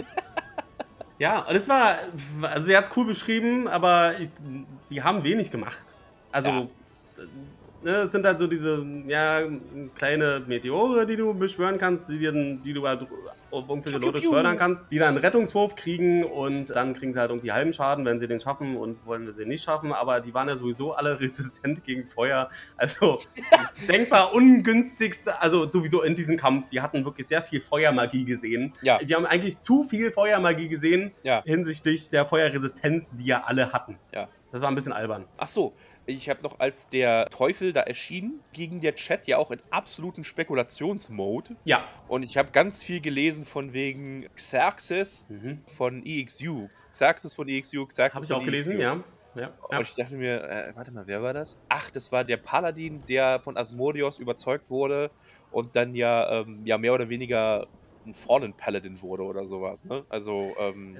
[1.18, 1.96] ja, und es war,
[2.42, 4.14] also sie hat es cool beschrieben, aber
[4.82, 5.94] sie haben wenig gemacht.
[6.32, 6.68] Also, Ja.
[7.84, 9.42] Ne, es sind halt so diese, ja,
[9.94, 13.06] kleine Meteore, die du beschwören kannst, die, dir, die du halt
[13.50, 17.30] auf irgendwelche Leute schleudern kannst, die dann einen Rettungswurf kriegen und dann kriegen sie halt
[17.30, 20.34] irgendwie halben Schaden, wenn sie den schaffen und wollen sie den nicht schaffen, aber die
[20.34, 22.48] waren ja sowieso alle resistent gegen Feuer.
[22.76, 23.20] Also,
[23.88, 26.72] denkbar ungünstigste, also sowieso in diesem Kampf.
[26.72, 28.72] Wir hatten wirklich sehr viel Feuermagie gesehen.
[28.82, 28.98] Ja.
[29.04, 31.42] Wir haben eigentlich zu viel Feuermagie gesehen Ja.
[31.44, 33.98] hinsichtlich der Feuerresistenz, die ja alle hatten.
[34.12, 34.28] Ja.
[34.50, 35.24] Das war ein bisschen albern.
[35.36, 35.74] Ach so,
[36.06, 40.24] ich habe noch, als der Teufel da erschien, ging der Chat ja auch in absoluten
[40.24, 41.56] Spekulationsmode.
[41.64, 41.84] Ja.
[42.08, 45.62] Und ich habe ganz viel gelesen von wegen Xerxes Mhm.
[45.66, 46.66] von EXU.
[46.92, 48.82] Xerxes von EXU, Xerxes Habe ich auch gelesen, EXU.
[48.82, 49.04] ja.
[49.34, 49.50] Ja.
[49.70, 49.78] ja.
[49.78, 51.58] Und ich dachte mir, äh, warte mal, wer war das?
[51.68, 55.10] Ach, das war der Paladin, der von Asmodeus überzeugt wurde
[55.50, 57.66] und dann ja, ähm, ja mehr oder weniger
[58.06, 59.84] ein Fallen Paladin wurde oder sowas.
[59.84, 60.04] Ne?
[60.08, 60.96] Also, ähm,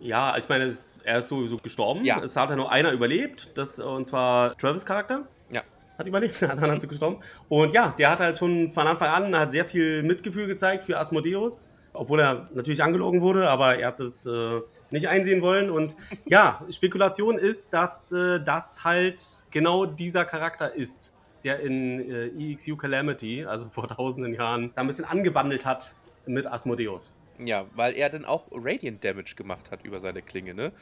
[0.00, 2.04] Ja, ich meine, es, er ist sowieso gestorben.
[2.04, 2.20] Ja.
[2.22, 5.28] Es hat ja nur einer überlebt, das, und zwar Travis Charakter.
[5.50, 5.62] Ja.
[5.98, 7.18] hat überlebt, alle anderen sind gestorben.
[7.48, 10.98] Und ja, der hat halt schon von Anfang an hat sehr viel Mitgefühl gezeigt für
[10.98, 15.70] Asmodeus, obwohl er natürlich angelogen wurde, aber er hat es äh, nicht einsehen wollen.
[15.70, 22.26] Und ja, Spekulation ist, dass äh, das halt genau dieser Charakter ist, der in äh,
[22.26, 25.94] EXU Calamity, also vor tausenden Jahren, da ein bisschen angebandelt hat
[26.28, 27.12] mit Asmodeus.
[27.38, 30.72] Ja, weil er dann auch Radiant Damage gemacht hat über seine Klinge, ne?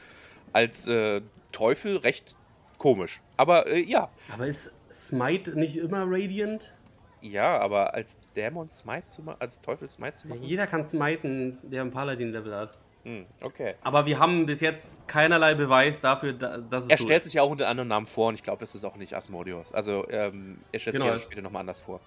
[0.53, 2.35] Als äh, Teufel recht
[2.77, 3.21] komisch.
[3.37, 4.09] Aber äh, ja.
[4.33, 6.73] Aber ist Smite nicht immer Radiant?
[7.21, 10.43] Ja, aber als Dämon Smite zu machen, als Teufel Smite zu machen.
[10.43, 12.77] Jeder kann smiten, der ein Paladin-Level hat.
[13.03, 13.75] Hm, okay.
[13.81, 17.23] Aber wir haben bis jetzt keinerlei Beweis dafür, da- dass es Er so stellt ist.
[17.25, 19.71] sich ja auch unter anderem Namen vor und ich glaube, das ist auch nicht Asmodeus.
[19.73, 21.05] Also, ähm, er stellt Genau.
[21.07, 22.01] sich ja später nochmal anders vor.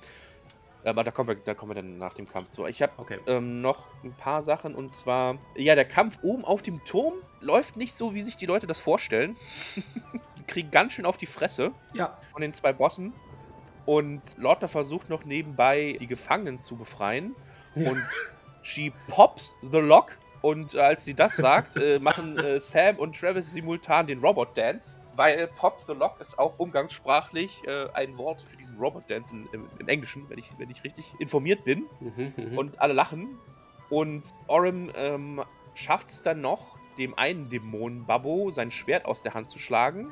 [0.84, 2.66] Aber da kommen, wir, da kommen wir dann nach dem Kampf zu.
[2.66, 3.18] Ich habe Okay.
[3.26, 7.76] ähm, noch ein paar Sachen und zwar, ja, der Kampf oben auf dem Turm läuft
[7.76, 9.36] nicht so, wie sich die Leute das vorstellen.
[10.38, 13.12] die kriegen ganz schön auf die Fresse Ja, von den zwei Bossen.
[13.86, 17.34] Und Lordner versucht noch nebenbei die Gefangenen zu befreien.
[17.74, 18.02] Und
[18.62, 20.18] she pops the lock.
[20.42, 24.98] Und als sie das sagt, äh, machen äh, Sam und Travis simultan den Robot Dance,
[25.14, 29.46] weil Pop the Lock ist auch umgangssprachlich äh, ein Wort für diesen Robot Dance in,
[29.52, 31.84] im, im Englischen, wenn ich, wenn ich richtig informiert bin.
[32.00, 32.58] Mhm, mhm.
[32.58, 33.38] Und alle lachen.
[33.90, 35.42] Und Orim ähm,
[35.74, 40.10] schafft es dann noch, dem einen Dämonen-Babbo sein Schwert aus der Hand zu schlagen.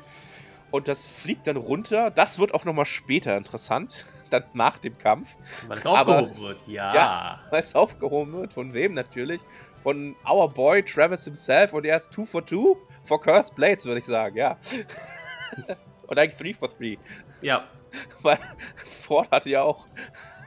[0.71, 2.11] Und das fliegt dann runter.
[2.11, 5.35] Das wird auch nochmal später interessant, dann nach dem Kampf,
[5.67, 6.67] weil es aber- aufgehoben wird.
[6.67, 6.93] Ja.
[6.93, 7.39] Ja.
[7.49, 8.53] weil es aufgehoben wird.
[8.53, 9.41] Von wem natürlich?
[9.83, 11.73] Von our boy Travis himself.
[11.73, 14.57] Und er ist 2 for 2 for Cursed Blades, würde ich sagen, ja.
[16.07, 16.97] Und eigentlich 3 for 3.
[17.41, 17.67] Ja.
[18.21, 18.39] Weil
[18.85, 19.87] Ford hatte ja auch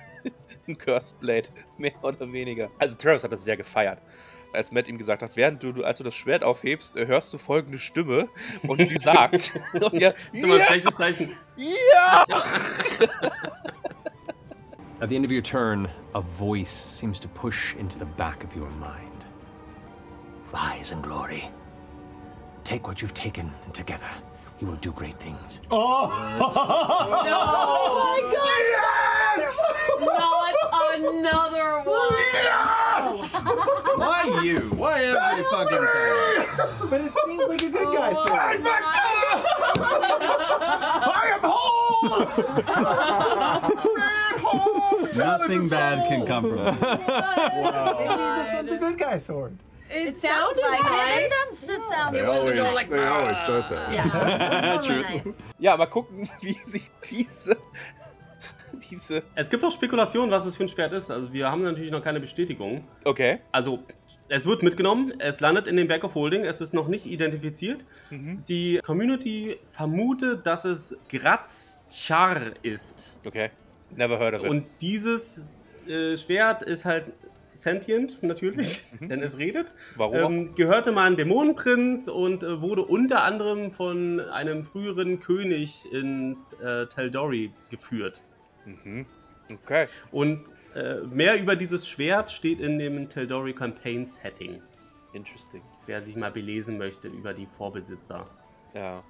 [0.69, 2.71] ein Cursed Blade, mehr oder weniger.
[2.79, 3.99] Also Travis hat das sehr gefeiert.
[4.55, 7.33] Als Matt ihm gesagt hat, während du, du- als du das Schwert aufhebst, äh, hörst
[7.33, 8.29] du folgende Stimme
[8.69, 11.35] und sie sagt, und ja, Ist immer ein schlechtes Zeichen.
[11.57, 12.25] ja,
[15.01, 18.55] At the end of your turn, a voice seems to push into the back of
[18.55, 19.12] your mind.
[20.53, 21.45] Rise and glory.
[22.65, 24.05] Take what you've taken, and together
[24.61, 25.61] you will do great things.
[25.71, 26.09] Oh!
[27.25, 27.99] No!
[27.99, 29.57] My goodness!
[30.01, 30.55] Not
[31.01, 32.13] another one.
[32.35, 33.33] Yes!
[33.97, 34.59] Why you?
[34.77, 36.47] Why every fucking time?
[36.91, 38.67] But it seems like a good guy oh sword.
[41.05, 42.09] I am whole.
[45.15, 46.81] Nothing bad can come from it.
[47.99, 49.57] Maybe this one's a good guy sword.
[49.95, 50.87] It, sounds sounded like it.
[50.87, 51.21] nice.
[51.21, 53.93] It sounds, it sounds It wasn't all like they always start that.
[53.93, 54.79] Yeah.
[54.83, 55.03] True.
[55.03, 55.35] nice.
[55.59, 57.57] ja, mal gucken, wie sich diese,
[58.91, 61.11] diese, Es gibt auch Spekulationen, was es für ein Schwert ist.
[61.11, 62.85] Also wir haben natürlich noch keine Bestätigung.
[63.05, 63.81] okay, Also,
[64.29, 67.85] es wird mitgenommen, es landet in dem Bag of Holding, es ist noch nicht identifiziert.
[68.11, 73.21] Die Community vermutet, dass es Graz-Char ist.
[73.27, 73.51] okay,
[73.95, 74.51] never heard of it.
[74.51, 75.45] Und dieses
[75.87, 77.05] äh, Schwert ist halt
[77.53, 79.73] sentient, natürlich, denn es redet.
[79.97, 80.15] Warum?
[80.17, 86.37] Ähm, gehörte mal ein Dämonenprinz und äh, wurde unter anderem von einem früheren König in
[86.63, 88.23] äh, Teldori geführt.
[88.65, 89.07] mhm.
[89.65, 94.63] Okay, Und äh, mehr über dieses Schwert steht in dem Teldori Campaign Setting.
[95.13, 95.61] interesting.
[95.87, 98.27] Wer sich mal belesen möchte über die Vorbesitzer.
[98.73, 99.03] Ja.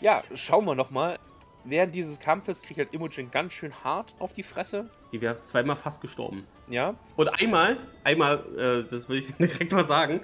[0.00, 1.18] Ja, schauen wir nochmal.
[1.64, 4.88] Während dieses Kampfes kriegt halt Imogen ganz schön hart auf die Fresse.
[5.12, 6.46] Die wäre zweimal fast gestorben.
[6.68, 6.94] Ja.
[7.16, 10.20] Und einmal, einmal, äh, das will ich direkt mal sagen,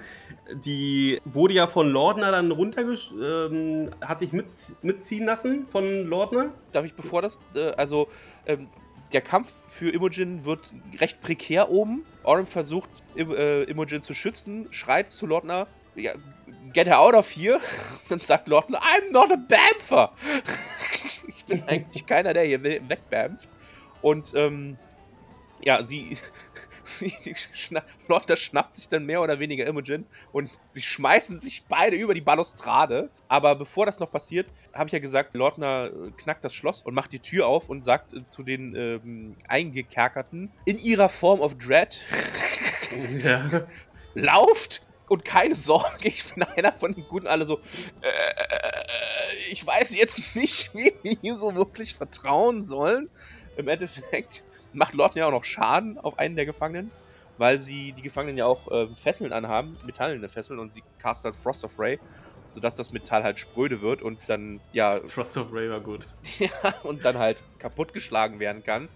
[0.65, 3.11] die wurde ja von Lordner dann runtergesch...
[3.21, 6.53] Ähm, hat sich mit, mitziehen lassen von Lordner.
[6.71, 8.07] Darf ich bevor das, äh, also
[8.45, 8.67] ähm,
[9.13, 12.05] der Kampf für Imogen wird recht prekär oben.
[12.23, 16.13] Oren versucht Im, äh, Imogen zu schützen, schreit zu Lordner, ja,
[16.73, 17.59] get her out of here.
[18.09, 20.11] Dann sagt Lordner, I'm not a Bamfer.
[21.47, 23.47] ich bin eigentlich keiner, der hier wegbamft.
[24.01, 24.77] Und ähm,
[25.63, 26.17] ja, sie,
[26.83, 27.13] sie
[27.53, 32.13] schna Lordner schnappt sich dann mehr oder weniger Imogen und sie schmeißen sich beide über
[32.13, 33.09] die Balustrade.
[33.27, 36.93] Aber bevor das noch passiert, habe ich ja gesagt, Lordner äh, knackt das Schloss und
[36.93, 41.57] macht die Tür auf und sagt äh, zu den ähm, Eingekerkerten in ihrer Form of
[41.57, 42.01] Dread,
[43.23, 43.63] Ja.
[44.13, 47.59] lauft und keine Sorge, ich bin einer von den Guten, alle so,
[48.01, 48.11] äh,
[49.51, 53.09] ich weiß jetzt nicht, wie wir hier so wirklich vertrauen sollen.
[53.55, 54.43] Im Endeffekt
[54.73, 56.91] macht Lordner ja auch noch Schaden auf einen der Gefangenen,
[57.37, 61.35] weil sie die Gefangenen ja auch ähm, Fesseln anhaben, metallene Fesseln und sie castet halt
[61.35, 61.99] Frost of Ray,
[62.51, 66.07] sodass das Metall halt spröde wird und dann, ja, Frost of Ray war gut.
[66.39, 66.49] ja,
[66.83, 68.89] und dann halt kaputtgeschlagen werden kann.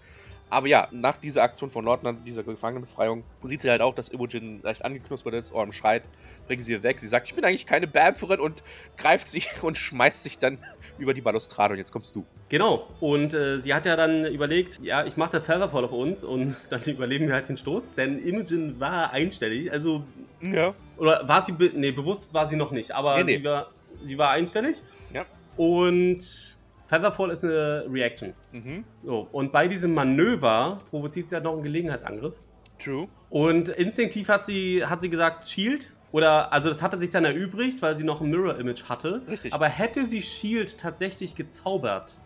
[0.52, 4.60] Aber ja, nach dieser Aktion von Leutnant, dieser Gefangenenbefreiung, sieht sie halt auch, dass Imogen
[4.62, 5.52] leicht angeknuspert ist.
[5.52, 6.02] Orm schreit,
[6.46, 7.00] bringen sie ihr weg.
[7.00, 8.62] Sie sagt, ich bin eigentlich keine Bamferin und
[8.98, 10.58] greift sie und schmeißt sich dann
[10.98, 12.24] über die Balustrade und jetzt kommst du.
[12.50, 12.86] Genau.
[13.00, 16.54] Und äh, sie hat ja dann überlegt, ja, ich mache den Featherfall auf uns und
[16.68, 17.94] dann überleben wir halt den Sturz.
[17.94, 19.72] Denn Imogen war einstellig.
[19.72, 20.04] Also,
[20.42, 20.74] Ja.
[20.98, 23.36] oder war sie, be nee, bewusst war sie noch nicht, aber Nee, nee.
[23.38, 23.70] Sie, war,
[24.02, 24.82] sie war einstellig.
[25.14, 25.24] Ja.
[25.56, 26.58] Und
[26.92, 28.34] Featherfall ist eine Reaction.
[28.52, 28.84] Mhm.
[29.02, 32.42] So, und bei diesem Manöver provoziert sie halt noch einen Gelegenheitsangriff.
[32.78, 33.08] True.
[33.30, 35.90] Und instinktiv hat sie, hat sie gesagt, Shield.
[36.10, 39.22] Oder, also das hatte sich dann erübrigt, weil sie noch ein Mirror-Image hatte.
[39.26, 39.54] Richtig.
[39.54, 42.18] Aber hätte sie Shield tatsächlich gezaubert,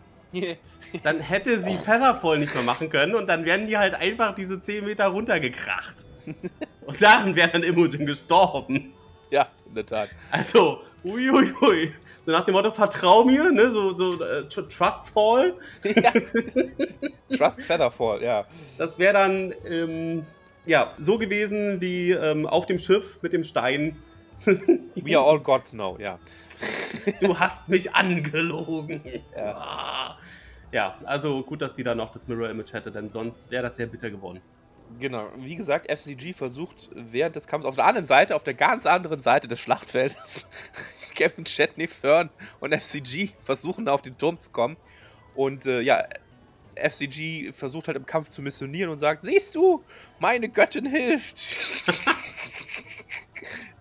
[1.03, 4.59] dann hätte sie Featherfall nicht mehr machen können und dann wären die halt einfach diese
[4.59, 6.05] 10 Meter runtergekracht.
[6.85, 8.93] Und daran wäre dann Imogen gestorben.
[9.31, 10.09] ja, in der Tat.
[10.31, 11.93] Also, uiuiui.
[12.21, 13.69] So nach dem Motto, vertrau mir, ne?
[13.69, 15.55] So, so tr- Trustfall.
[15.83, 16.11] ja.
[17.37, 18.45] Trust Featherfall, ja.
[18.77, 20.25] Das wäre dann, ähm,
[20.65, 23.97] ja, so gewesen wie ähm, auf dem Schiff mit dem Stein.
[24.45, 26.19] We are all gods now, ja.
[27.21, 29.01] Du hast mich angelogen.
[29.35, 29.53] Ja.
[29.55, 30.17] Ah.
[30.71, 33.75] Ja, also gut, dass sie da noch das Mirror Image hätte, denn sonst wäre das
[33.77, 34.41] sehr bitter geworden.
[34.99, 38.85] Genau, wie gesagt, FCG versucht während des Kampfes auf der anderen Seite, auf der ganz
[38.85, 40.47] anderen Seite des Schlachtfeldes,
[41.15, 44.77] Kevin Chetney, Fern und FCG versuchen auf den Turm zu kommen.
[45.35, 46.03] Und äh, ja,
[46.75, 49.83] FCG versucht halt im Kampf zu missionieren und sagt: Siehst du,
[50.19, 51.57] meine Göttin hilft.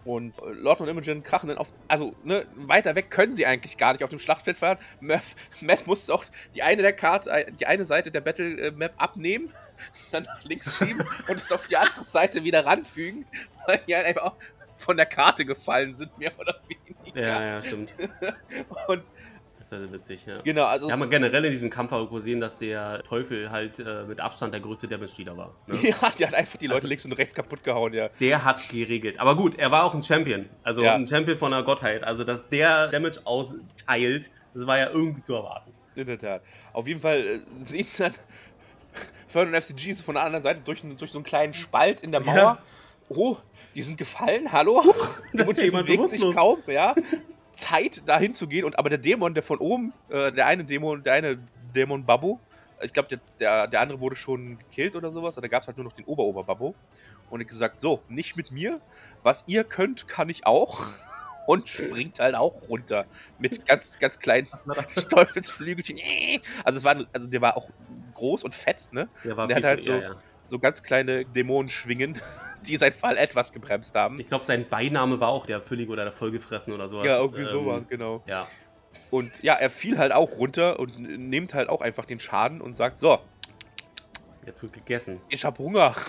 [0.07, 1.73] Und äh, Lord und Imogen krachen dann auf.
[1.89, 4.79] Also, ne, weiter weg können sie eigentlich gar nicht auf dem Schlachtfeld fahren.
[5.01, 8.95] Matt, muss auch die eine der Karte, äh, die eine Seite der Battle äh, Map
[8.99, 9.53] abnehmen,
[10.13, 13.25] dann nach links schieben und es auf die andere Seite wieder ranfügen,
[13.67, 14.37] weil die halt einfach auch
[14.79, 17.21] von der Karte gefallen sind, mehr oder weniger.
[17.21, 17.95] Ja, ja, stimmt.
[18.89, 19.03] Und
[19.59, 20.43] Das wäre sehr witzig, ja.
[20.43, 20.87] genau, also.
[20.87, 24.53] Wir haben generell in diesem Kampf auch gesehen, dass der Teufel halt äh, mit Abstand
[24.53, 25.55] der größte Damage-Dealer war.
[25.67, 25.79] Ne?
[25.83, 28.11] Ja, die hat einfach die Leute Also- links und rechts kaputt gehauen, ja.
[28.21, 29.19] Der hat geregelt.
[29.19, 30.47] Aber gut, er war auch ein Champion.
[30.63, 30.95] Also Ja.
[30.95, 32.05] ein Champion von der Gottheit.
[32.05, 35.73] Also, dass der Damage austeilt, das war ja irgendwie zu erwarten.
[35.95, 36.43] In der Tat.
[36.75, 38.13] Auf jeden Fall äh, sehen dann
[39.37, 42.11] Fern und FCG so von der anderen Seite durch, durch so einen kleinen Spalt in
[42.11, 42.37] der Mauer.
[42.37, 42.59] Ja.
[43.09, 43.37] Oh,
[43.75, 44.83] die sind gefallen, hallo?
[44.83, 44.91] da
[45.33, 46.95] ist Imogen ja jemand bewegt sich kaum, ja.
[47.53, 48.65] Zeit, da hinzugehen.
[48.65, 51.39] Und aber der Dämon, der von oben, äh, der eine Dämon, der eine
[51.75, 52.41] Dämon Babbo,
[52.83, 55.67] ich glaube, der, der, der andere wurde schon gekillt oder sowas, und da gab es
[55.67, 56.75] halt nur noch den Ober-Ober-Babbo.
[57.31, 58.81] Und ich gesagt, so, nicht mit mir.
[59.23, 60.87] Was ihr könnt, kann ich auch.
[61.47, 63.05] Und springt halt auch runter.
[63.39, 64.49] Mit ganz, ganz kleinen
[65.11, 66.01] Teufelsflügelchen.
[66.65, 67.69] Also es war, also der war auch
[68.17, 69.09] groß und fett, ne?
[69.25, 70.15] Der war Der hat halt so- ja.
[70.49, 72.21] So ganz kleine Dämonenschwingen,
[72.69, 74.21] die seinen Fall etwas gebremst haben.
[74.21, 77.05] Ich glaube, sein Beiname war auch der Füllig oder der Vollgefressen oder sowas.
[77.07, 78.23] Ja, irgendwie Ähm, sowas, genau.
[78.27, 78.47] Ja.
[79.11, 82.75] Und ja, er fiel halt auch runter und nimmt halt auch einfach den Schaden und
[82.77, 83.19] sagt: So,
[84.45, 85.21] Jetzt wird gegessen.
[85.29, 85.93] ich hab Hunger.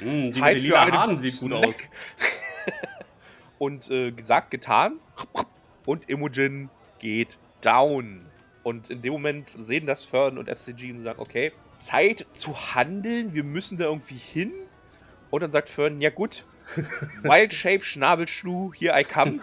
[0.00, 1.78] Mm, die Zeit für lila Haaren sieht gut aus.
[3.58, 5.00] Und äh, gesagt, getan.
[5.86, 8.26] Und Imogen geht down.
[8.68, 13.32] Und in dem Moment sehen das Fern und FCG und sagen, okay, Zeit zu handeln,
[13.32, 14.52] wir müssen da irgendwie hin.
[15.30, 16.44] Und dann sagt Fern, ja gut,
[17.22, 19.40] Wild Shape, Schnabelschuh, hier I come.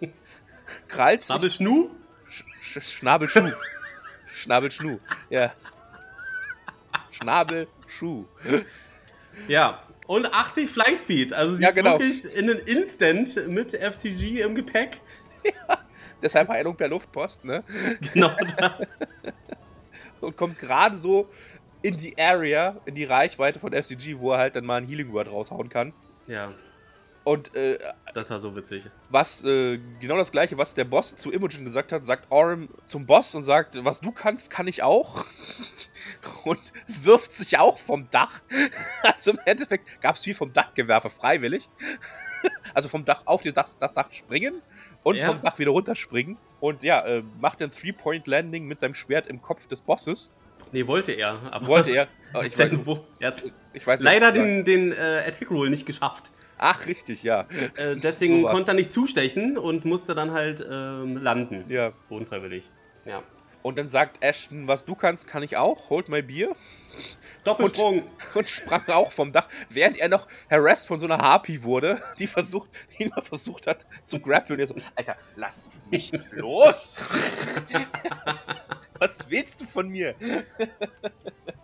[0.88, 1.90] Krallt sich, Aber Schnu?
[2.62, 3.50] Sch Schnabelschuh.
[4.34, 5.52] Schnabelschnu, ja.
[7.10, 8.24] Schnabelschuh.
[9.46, 9.82] Ja.
[10.06, 11.34] Und 80 Flyspeed.
[11.34, 11.98] Also sie Ja, ist genau.
[11.98, 15.02] wirklich in einen Instant mit FTG im Gepäck.
[16.22, 17.62] Deshalb Heilung der Luftpost, ne?
[18.12, 19.00] Genau das.
[20.20, 21.28] und kommt gerade so
[21.82, 25.12] in die Area, in die Reichweite von FCG, wo er halt dann mal ein Healing
[25.12, 25.92] Word raushauen kann.
[26.26, 26.52] ja,
[27.22, 27.78] Und äh,
[28.14, 28.90] das war so witzig.
[29.10, 33.06] was äh, genau das gleiche, was der Boss zu Imogen gesagt hat, sagt Orm zum
[33.06, 35.24] Boss und sagt, was du kannst, kann ich auch.
[36.44, 38.40] und wirft sich auch vom Dach.
[39.02, 41.68] Also im Endeffekt gab es viel vom Dachgewerfe freiwillig.
[42.74, 44.62] also vom Dach auf Dach, das Dach springen
[45.02, 45.26] und Ja.
[45.28, 46.36] vom Dach wieder runterspringen.
[46.60, 50.32] Und ja, äh, macht ein Three-Point-Landing mit seinem Schwert im Kopf des Bosses.
[50.72, 51.38] Nee, wollte er.
[51.50, 52.08] Aber Wollte er.
[52.34, 55.70] Oh, ich, weiß, irgendwo- er hat ich weiß nicht, leider den, den äh, Attack Roll
[55.70, 56.32] nicht geschafft.
[56.58, 57.46] Ach, richtig, ja.
[57.76, 58.52] Äh, deswegen Sowas.
[58.54, 61.64] konnte er nicht zustechen und musste dann halt ähm, landen.
[61.68, 61.92] Ja.
[62.08, 62.68] Unfreiwillig.
[63.04, 63.22] Ja.
[63.68, 65.90] Und dann sagt Ashton, was du kannst, kann ich auch.
[65.90, 66.56] Holt mal Bier.
[67.44, 68.02] Doppelsprung.
[68.34, 72.26] Und sprang auch vom Dach, während er noch harassed von so einer Harpy wurde, die
[72.26, 74.58] versucht, die ihn mal versucht hat zu grappeln.
[74.58, 77.04] Und er so, Alter, lass mich los!
[78.98, 80.14] Was willst du von mir?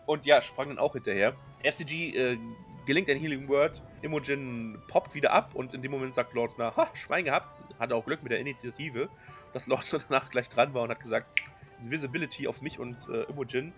[0.05, 1.35] Und ja, sprang dann auch hinterher.
[1.63, 2.39] FCG äh,
[2.85, 3.83] gelingt ein Healing Word.
[4.03, 7.59] Imogen poppt wieder ab und in dem Moment sagt Lord nach, ha, Schwein gehabt.
[7.79, 9.09] Hatte auch Glück mit der Initiative,
[9.55, 11.41] dass Lord danach gleich dran war und hat gesagt,
[11.91, 13.73] Visibility auf mich und äh, Imogen.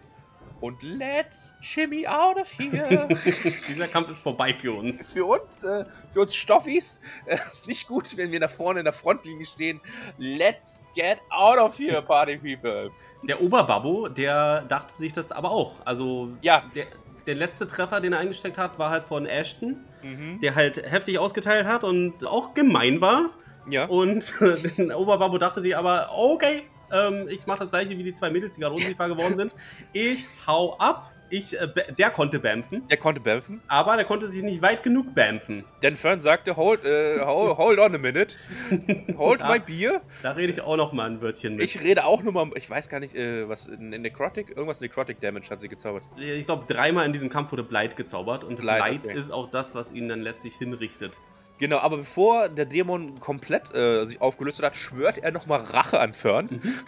[0.61, 3.07] Und let's shimmy out of here.
[3.69, 5.09] Dieser Kampf ist vorbei für uns.
[5.11, 5.85] für uns, äh,
[6.15, 9.81] für uns Stoffis, äh, ist nicht gut, wenn wir da vorne in der Frontlinie stehen.
[10.17, 12.91] Let's get out of here, Party People.
[13.23, 15.75] Der Oberbabbo, der dachte sich das aber auch.
[15.85, 16.65] Also, Ja.
[16.75, 16.87] der,
[17.27, 20.41] der letzte Treffer, den er eingesteckt hat, war halt von Ashton, Mhm.
[20.41, 23.27] der halt heftig ausgeteilt hat und auch gemein war.
[23.69, 23.85] Ja.
[23.87, 24.33] Und
[24.79, 26.63] der Oberbabbo dachte sich aber, okay,
[26.93, 29.55] ähm, ich mache das gleiche wie die zwei Mädels, die gerade unsichtbar geworden sind.
[29.93, 31.13] Ich hau ab.
[31.29, 31.67] Ich, äh,
[31.99, 33.61] der konnte bämpfen, Der konnte bämpfen.
[33.67, 35.65] aber der konnte sich nicht weit genug bämpfen.
[35.83, 38.37] Denn Fern sagte, hold, äh, hold, hold on a minute.
[39.19, 39.49] Hold Ja.
[39.51, 40.03] my beer.
[40.23, 41.65] Da rede ich auch noch mal ein Wörtchen mit.
[41.65, 44.51] Ich rede auch nur mal, ich weiß gar nicht, äh, was, in, in Necrotic?
[44.51, 46.05] Irgendwas Necrotic Damage hat sie gezaubert.
[46.17, 49.19] Ich glaube, dreimal in diesem Kampf wurde Blight gezaubert und Blight, Blight, okay.
[49.19, 51.19] ist auch das, was ihn dann letztlich hinrichtet.
[51.59, 56.15] Genau, aber bevor der Dämon komplett äh, sich aufgelöst hat, schwört er nochmal Rache an
[56.15, 56.49] Fern.
[56.51, 56.75] Mhm.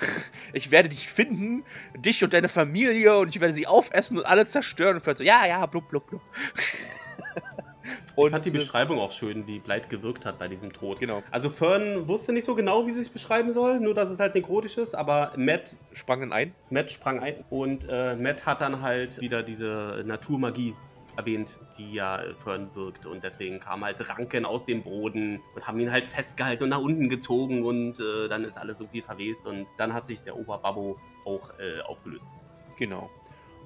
[0.54, 1.62] Ich werde dich finden,
[1.94, 4.96] dich und deine Familie, und ich werde sie aufessen und alle zerstören.
[4.96, 6.22] Und Fern so, ja, ja, blub, blub, blub.
[8.26, 11.00] ich fand die äh, Beschreibung auch schön, wie Blight gewirkt hat bei diesem Tod.
[11.00, 11.22] Genau.
[11.30, 14.34] Also Fern wusste nicht so genau, wie sie es beschreiben soll, nur dass es halt
[14.34, 16.54] nekrotisch ist, aber Matt, sprang ein.
[16.70, 20.74] Matt sprang ein und äh, Matt hat dann halt wieder diese Naturmagie
[21.18, 25.80] erwähnt, die ja Fern wirkt und deswegen kamen halt Ranken aus dem Boden und haben
[25.80, 29.66] ihn halt festgehalten und nach unten gezogen und äh, dann ist alles irgendwie verwest und
[29.76, 32.28] dann hat sich der Oberbabbo auch äh, aufgelöst.
[32.78, 33.10] Genau.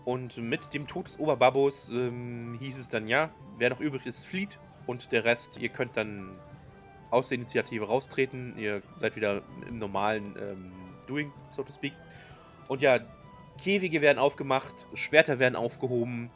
[0.04, 4.24] Und mit dem Tod des Oberbabos ähm, hieß es dann, ja, wer noch übrig ist,
[4.24, 4.58] flieht.
[4.86, 6.36] Und der Rest, ihr könnt dann
[7.10, 8.58] aus der Initiative raustreten.
[8.58, 10.72] Ihr seid wieder im normalen ähm,
[11.06, 11.92] Doing, so to speak.
[12.68, 12.98] Und ja,
[13.58, 16.30] Käfige werden aufgemacht, Schwerter werden aufgehoben.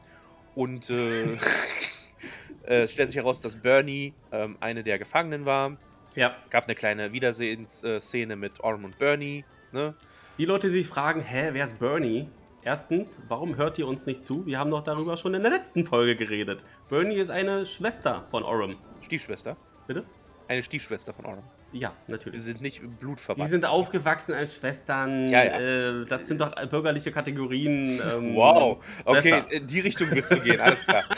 [0.56, 1.34] Und äh,
[2.66, 5.76] äh, es stellt sich heraus, dass Bernie ähm, eine der Gefangenen war.
[6.16, 9.44] Ja, Gab eine kleine Wiedersehensszene mit Orm und Bernie.
[9.72, 9.94] Ne?
[10.38, 12.28] Die Leute, die sich fragen, hä, wer ist Bernie?
[12.62, 14.44] Erstens, warum hört ihr uns nicht zu?
[14.46, 16.64] Wir haben doch darüber schon in der letzten Folge geredet.
[16.88, 18.76] Bernie ist eine Schwester von Orem.
[19.02, 19.56] Stiefschwester.
[19.86, 20.04] Bitte?
[20.48, 21.42] Eine Stiefschwester von Orm.
[21.72, 22.42] Ja, Sie natürlich.
[22.42, 23.50] sind nicht Sie blutverwandt.
[23.50, 25.28] sind aufgewachsen als Schwestern.
[25.30, 25.58] Ja, ja.
[26.00, 28.00] Äh, das sind doch bürgerliche Kategorien.
[28.14, 29.50] Ähm, Wow, okay, Schwester.
[29.52, 31.04] in die Richtung willst du gehen, alles klar.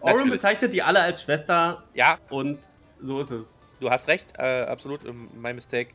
[0.00, 0.32] Orem natürlich.
[0.34, 2.58] bezeichnet die alle als Schwester Ja, und
[2.98, 3.54] so ist es.
[3.80, 5.90] du hast recht, äh, absolut, ähm, my mistake.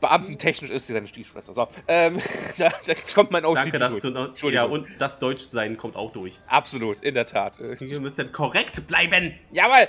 [0.00, 1.54] Beamtentechnisch ist sie deine Stiefschwester.
[1.54, 2.20] So, ähm,
[2.58, 4.02] da, da kommt mein OCD Danke, dass durch.
[4.02, 4.52] du noch.
[4.52, 6.40] Ja, und das Deutschsein kommt auch durch.
[6.48, 7.58] Absolut, in der Tat.
[7.60, 9.34] Wir müssen korrekt bleiben.
[9.52, 9.88] jawohl!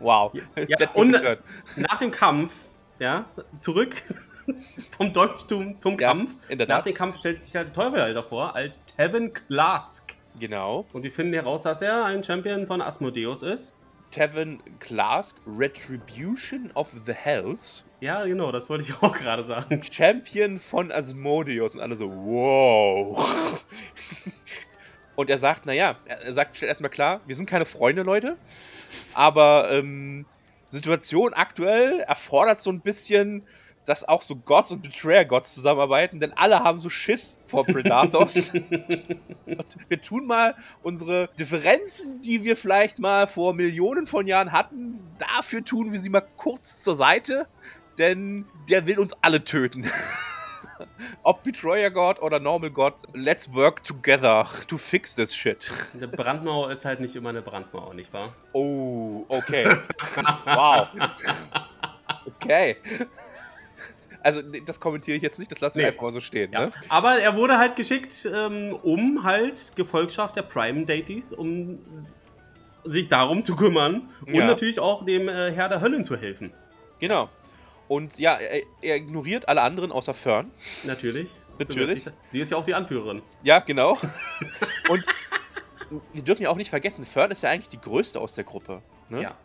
[0.00, 0.32] Wow,
[0.68, 1.16] Ja, und
[1.76, 2.64] nach dem Kampf,
[2.98, 3.24] ja,
[3.58, 4.02] zurück
[4.96, 6.34] vom Deutschtum zum Ja, Kampf.
[6.66, 10.16] nach dem Kampf stellt sich halt der Teufel vor als Tevin Klask.
[10.38, 10.84] Genau.
[10.92, 13.76] Und wir finden heraus, dass er ein Champion von Asmodeus ist.
[14.10, 19.82] Tevin Klask, Retribution of the Hells, Ja, genau, das wollte ich auch gerade sagen.
[19.82, 21.74] Champion von Asmodeus.
[21.74, 23.26] Und alle so, wow.
[25.16, 28.36] Und er sagt, naja, er sagt stellt erstmal klar, wir sind keine Freunde, Leute.
[29.14, 30.26] Aber ähm,
[30.68, 33.46] Situation aktuell erfordert so ein bisschen,
[33.86, 38.52] dass auch so Gods und Betrayer-Gods zusammenarbeiten, denn alle haben so Schiss vor Predathos.
[39.88, 45.64] wir tun mal unsere Differenzen, die wir vielleicht mal vor Millionen von Jahren hatten, dafür
[45.64, 47.46] tun wir sie mal kurz zur Seite,
[47.98, 49.88] denn der will uns alle töten.
[51.22, 55.70] Ob Betrayer God oder Normal God, let's work together to fix this shit.
[55.94, 58.32] Eine Brandmauer ist halt nicht immer eine Brandmauer, nicht wahr?
[58.52, 59.66] Oh, okay.
[60.46, 60.86] wow.
[62.26, 62.76] Okay.
[64.22, 65.88] Also, das kommentiere ich jetzt nicht, das lassen wir Nee.
[65.90, 66.52] einfach mal so stehen.
[66.52, 66.66] Ja.
[66.66, 66.72] Ne?
[66.88, 71.78] Aber er wurde halt geschickt, ähm, um halt Gefolgschaft der Prime Deities, um
[72.82, 74.46] sich darum zu kümmern und Ja.
[74.46, 76.52] natürlich auch dem äh, Herr der Höllen zu helfen.
[76.98, 77.28] Genau.
[77.88, 80.50] Und ja, er, er ignoriert alle anderen außer Fern.
[80.84, 81.36] Natürlich.
[81.58, 82.04] Natürlich.
[82.04, 83.22] So Sie ist ja auch die Anführerin.
[83.42, 83.98] Ja, genau.
[84.88, 85.04] Und
[86.12, 88.82] wir dürfen ja auch nicht vergessen, Fern ist ja eigentlich die größte aus der Gruppe.
[89.08, 89.22] Ne?
[89.22, 89.36] Ja.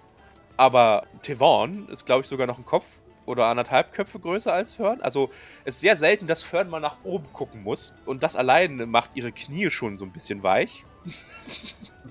[0.57, 5.01] Aber Tevon ist, glaube ich, sogar noch ein Kopf oder anderthalb Köpfe größer als Fern.
[5.01, 5.29] Also
[5.63, 7.93] es ist sehr selten, dass Fern mal nach oben gucken muss.
[8.05, 10.85] Und das allein macht ihre Knie schon so ein bisschen weich.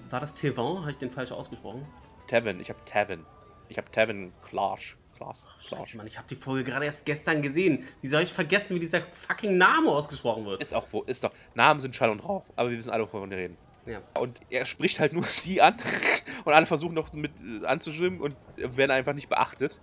[0.09, 0.81] War das Tevin?
[0.81, 1.87] Habe ich den falsch ausgesprochen?
[2.27, 3.27] Tevin, ich habe Tevin.
[3.69, 4.97] Ich habe Tevin Klaas.
[5.21, 5.49] Klaas.
[5.59, 7.85] Scheiße, Mann, ich habe die Folge gerade erst gestern gesehen.
[8.01, 10.63] Wie soll ich vergessen, wie dieser fucking Name ausgesprochen wird?
[10.63, 11.33] Ist auch wo, ist doch.
[11.55, 13.59] Namen sind Schall und Rauch, aber wir wissen alle, wovon wir reden.
[13.85, 14.01] Ja.
[14.19, 15.77] Und er spricht halt nur sie an
[16.45, 19.79] und alle versuchen noch mit äh, anzuschwimmen und werden einfach nicht beachtet.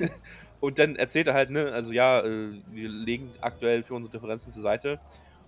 [0.60, 4.50] und dann erzählt er halt, ne, also ja, äh, wir legen aktuell für unsere Differenzen
[4.50, 4.98] zur Seite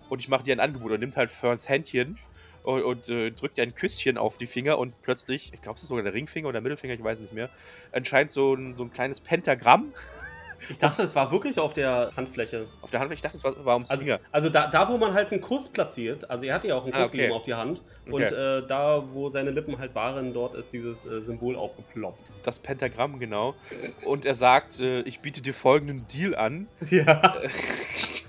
[0.08, 0.92] und ich mache dir ein Angebot.
[0.92, 2.16] Er nimmt halt Ferns Händchen
[2.62, 5.82] und, und äh, drückt ihr ein Küsschen auf die Finger und plötzlich, ich glaube, es
[5.82, 7.50] ist sogar der Ringfinger oder der Mittelfinger, ich weiß nicht mehr,
[7.92, 9.92] entscheint so ein, so ein kleines Pentagramm
[10.68, 12.68] Ich dachte, es war wirklich auf der Handfläche.
[12.82, 14.20] Auf der Hand, ich dachte, es war, war ums Also, Finger.
[14.30, 16.94] also da, da, wo man halt einen Kuss platziert, also er hatte ja auch einen
[16.94, 17.16] Ah, Kuss okay.
[17.16, 17.82] gegeben auf die Hand.
[18.06, 18.58] Und Okay.
[18.58, 22.30] äh, da, wo seine Lippen halt waren, dort ist dieses äh, Symbol aufgeploppt.
[22.44, 23.56] Das Pentagramm, genau.
[24.04, 26.68] Und er sagt, äh, ich biete dir folgenden Deal an.
[26.90, 27.20] Ja.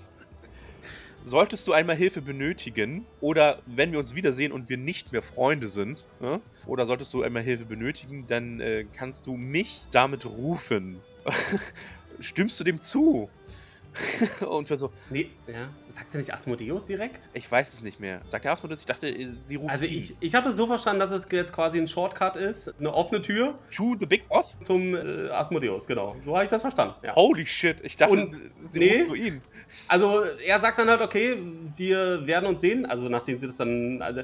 [1.25, 5.67] Solltest du einmal Hilfe benötigen oder wenn wir uns wiedersehen und wir nicht mehr Freunde
[5.67, 6.41] sind, ne?
[6.65, 10.99] oder solltest du einmal Hilfe benötigen, dann äh, kannst du mich damit rufen.
[12.19, 13.29] Stimmst du dem zu?
[14.47, 15.69] und wir so, Nee, ja.
[15.81, 17.29] Sagt er nicht Asmodeus direkt?
[17.33, 18.21] ich weiß es nicht mehr.
[18.27, 19.97] Sagt der Asmodeus, ich dachte, äh, sie rufen Also ihn.
[19.97, 23.57] ich, ich hatte so verstanden, dass es jetzt quasi ein Shortcut ist, eine offene Tür
[23.75, 24.57] To the Big Boss?
[24.61, 26.15] zum äh, Asmodeus, genau.
[26.23, 26.95] So habe ich das verstanden.
[27.03, 27.15] Ja.
[27.15, 28.35] Holy shit, ich dachte, Und-
[28.69, 28.91] sie nee.
[29.01, 29.41] rufen nur ihn.
[29.87, 31.37] Also er sagt dann halt, okay,
[31.75, 32.85] wir werden uns sehen.
[32.85, 34.01] Also nachdem sie das dann.
[34.03, 34.21] Also,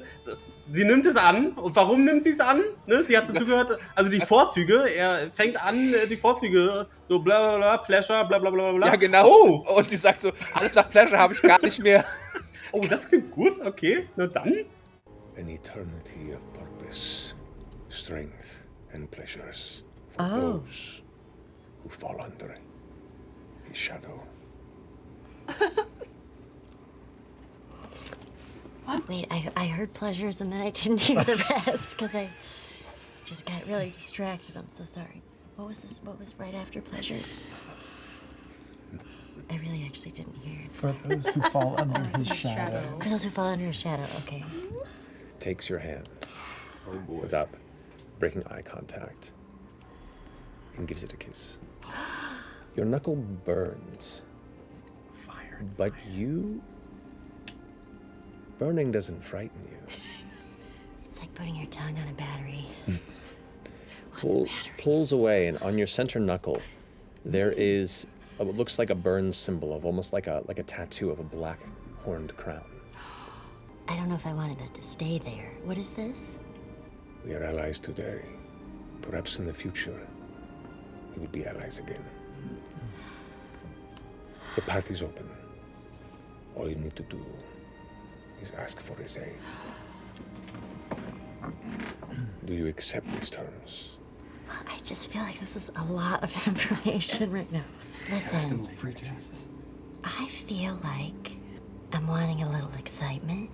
[0.70, 1.52] sie nimmt es an.
[1.54, 2.60] Und warum nimmt sie es an?
[2.86, 3.02] Ne?
[3.04, 3.76] Sie hat zugehört.
[3.96, 4.84] Also die Vorzüge.
[4.94, 8.86] Er fängt an, äh, die Vorzüge so bla bla bla, Pleasure, bla bla bla bla.
[8.88, 9.24] Ja, genau.
[9.26, 12.04] Oh, Und sie sagt so, alles nach Pleasure habe ich gar nicht mehr.
[12.72, 13.60] oh, das klingt gut.
[13.64, 14.64] Okay, na dann.
[15.36, 17.34] An eternity of purpose,
[17.88, 19.84] strength, and pleasures
[20.16, 20.40] for Oh.
[20.60, 21.02] those
[21.82, 22.54] who fall under
[23.68, 24.20] his shadow.
[29.08, 31.36] Wait, I, I heard pleasures and then I didn't hear the
[31.66, 32.28] rest because I
[33.24, 34.56] just got really distracted.
[34.56, 35.22] I'm so sorry.
[35.56, 36.00] What was this?
[36.02, 37.36] What was right after pleasures?
[39.50, 40.70] I really actually didn't hear it.
[40.70, 42.82] For those who fall under his shadow.
[43.00, 44.44] For those who fall under a shadow, okay.
[45.40, 46.08] Takes your hand
[46.88, 47.48] oh, without
[48.20, 49.32] breaking eye contact
[50.76, 51.56] and gives it a kiss.
[52.76, 54.22] Your knuckle burns.
[55.26, 55.64] Fire.
[55.76, 56.62] But you.
[58.58, 59.78] Burning doesn't frighten you.
[61.04, 62.66] It's like putting your tongue on a battery.
[62.86, 62.94] Hmm.
[64.12, 64.46] Pull,
[64.78, 66.62] pulls away, and on your center knuckle,
[67.24, 68.06] there is
[68.40, 71.20] a, what looks like a burn symbol of almost like a like a tattoo of
[71.20, 71.60] a black
[72.02, 72.64] horned crown.
[73.86, 75.52] I don't know if I wanted that to stay there.
[75.64, 76.40] What is this?
[77.24, 78.22] We are allies today.
[79.02, 79.98] Perhaps in the future,
[81.14, 82.04] we will be allies again.
[84.54, 85.28] The path is open.
[86.56, 87.24] All you need to do
[88.42, 89.36] is ask for his aid.
[92.44, 93.90] Do you accept these terms?
[94.68, 97.64] I just feel like this is a lot of information right now.
[98.10, 98.68] Listen,
[100.04, 101.32] I feel like
[101.92, 103.50] I'm wanting a little excitement.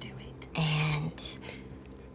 [0.00, 0.58] Do it.
[0.58, 1.38] And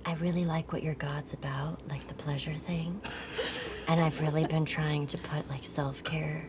[0.05, 3.01] I really like what your God's about, like the pleasure thing.
[3.89, 6.45] And I've really been trying to put like self care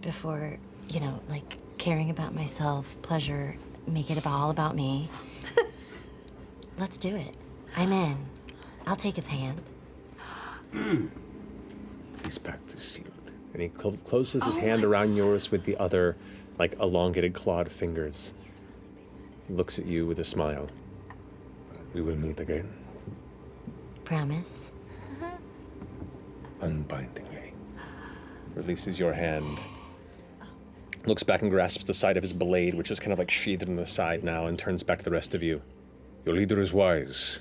[0.00, 0.56] before,
[0.88, 3.54] you know, like caring about myself, pleasure,
[3.86, 5.08] make it all about me.
[6.78, 7.36] Let's do it.
[7.76, 8.16] I'm in.
[8.86, 9.60] I'll take his hand.
[12.24, 13.08] His pact is sealed.
[13.52, 16.16] And he cl- closes his oh hand around yours with the other,
[16.58, 18.32] like elongated clawed fingers.
[19.48, 20.68] He looks at you with a smile.
[21.92, 22.72] We will meet again,
[24.04, 24.72] Promise.
[26.62, 27.52] unbindingly.
[28.54, 29.58] Releases your hand.
[31.04, 33.64] Looks back and grasps the side of his blade, which is kind of like sheathed
[33.64, 35.60] in the side now, and turns back to the rest of you.
[36.24, 37.40] Your leader is wise.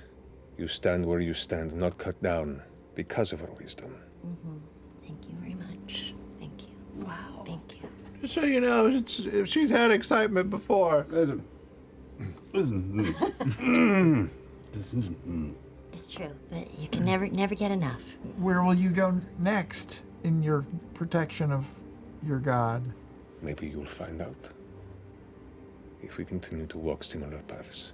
[0.57, 2.61] You stand where you stand, not cut down,
[2.95, 3.95] because of her wisdom.
[4.25, 4.57] Mm-hmm.
[5.05, 6.13] Thank you very much.
[6.39, 6.75] Thank you.
[6.95, 7.43] Wow.
[7.45, 7.89] Thank you.
[8.21, 11.05] Just so you know, it's, she's had excitement before.
[11.09, 11.43] Listen.
[12.53, 14.29] Listen.
[15.93, 18.01] It's true, but you can never never get enough.
[18.37, 21.65] Where will you go next in your protection of
[22.25, 22.81] your god?
[23.41, 24.49] Maybe you'll find out.
[26.01, 27.93] If we continue to walk similar paths.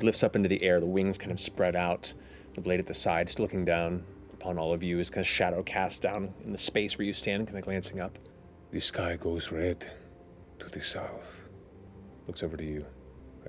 [0.00, 2.14] He lifts up into the air, the wings kind of spread out,
[2.54, 5.28] the blade at the side, just looking down upon all of you, his kind of
[5.28, 8.18] shadow cast down in the space where you stand, kind of glancing up.
[8.70, 9.86] The sky goes red
[10.58, 11.42] to the south.
[12.26, 12.86] Looks over to you.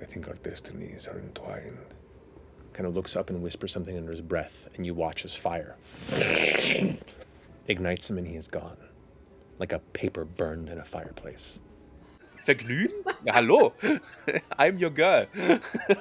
[0.00, 1.78] I think our destinies are entwined.
[2.74, 5.76] Kind of looks up and whispers something under his breath, and you watch as fire
[7.66, 8.76] ignites him and he is gone.
[9.58, 11.60] Like a paper burned in a fireplace.
[12.44, 12.92] Vergnügen?
[13.24, 13.72] Ja, hallo.
[14.58, 15.26] I'm your girl.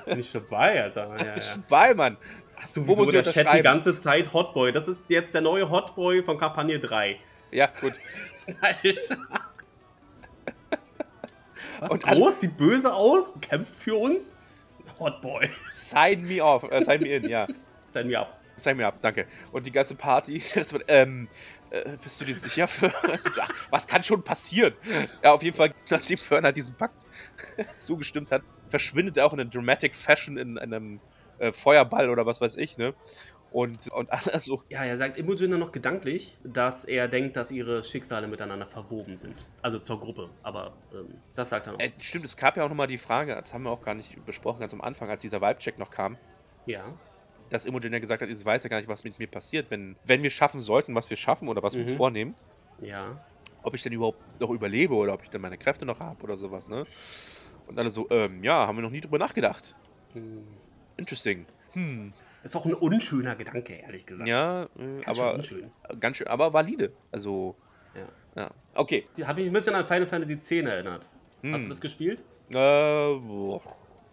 [0.05, 1.15] Bin ich dabei, Alter.
[1.17, 1.41] Ja, ja.
[1.69, 2.17] Bei, Mann.
[2.55, 4.71] Hast du Wo wieso muss ich der Chat die ganze Zeit Hotboy?
[4.71, 7.19] Das ist jetzt der neue Hotboy von Kampagne 3.
[7.51, 7.93] Ja, gut.
[8.61, 9.17] Alter.
[11.79, 14.35] Was Und groß, sieht böse aus, kämpft für uns.
[14.99, 15.49] Hotboy.
[15.71, 16.63] Sign me off.
[16.69, 17.47] Äh, sign me in, ja.
[17.87, 18.39] Sign mir ab.
[18.55, 19.25] Sign me up, danke.
[19.51, 21.27] Und die ganze Party, das wird, ähm,
[21.71, 22.67] äh, bist du dir sicher?
[23.39, 24.73] Ach, was kann schon passieren?
[25.23, 27.05] Ja, auf jeden Fall, nachdem Ferner diesen Pakt
[27.77, 30.99] zugestimmt hat, verschwindet er auch in einer Dramatic Fashion in einem
[31.39, 32.93] äh, Feuerball oder was weiß ich, ne?
[33.51, 37.83] Und, und alle so, Ja, er sagt nur noch gedanklich, dass er denkt, dass ihre
[37.83, 39.45] Schicksale miteinander verwoben sind.
[39.61, 40.29] Also zur Gruppe.
[40.41, 41.79] Aber ähm, das sagt er noch.
[41.79, 44.25] äh, stimmt, es gab ja auch nochmal die Frage, das haben wir auch gar nicht
[44.25, 46.17] besprochen, ganz am Anfang, als dieser Vibe-Check noch kam,
[46.65, 46.93] ja.
[47.51, 49.95] Dass Imogen ja gesagt hat, sie weiß ja gar nicht, was mit mir passiert, wenn,
[50.05, 51.97] wenn wir schaffen sollten, was wir schaffen oder was wir uns Mhm.
[51.97, 52.35] vornehmen,
[52.79, 53.23] Ja.
[53.61, 56.35] ob ich denn überhaupt noch überlebe oder ob ich dann meine Kräfte noch habe oder
[56.37, 56.85] sowas, ne?
[57.67, 59.75] Und alle so, ähm, ja, haben wir noch nie drüber nachgedacht.
[60.13, 60.43] Hm.
[60.97, 61.45] Interesting.
[61.73, 62.11] Hm,
[62.43, 64.27] Ist auch ein unschöner Gedanke, ehrlich gesagt.
[64.27, 64.67] ja, äh,
[65.03, 65.71] Ganz schön aber unschön.
[65.99, 66.91] ganz schön, aber valide.
[67.11, 67.55] Also,
[67.95, 68.41] Ja.
[68.43, 68.51] ja.
[68.73, 69.07] Okay.
[69.15, 71.09] Die hat mich ein bisschen an Final Fantasy X erinnert.
[71.43, 71.63] Hast Hm.
[71.63, 72.21] du das gespielt?
[72.49, 73.61] Äh, boah,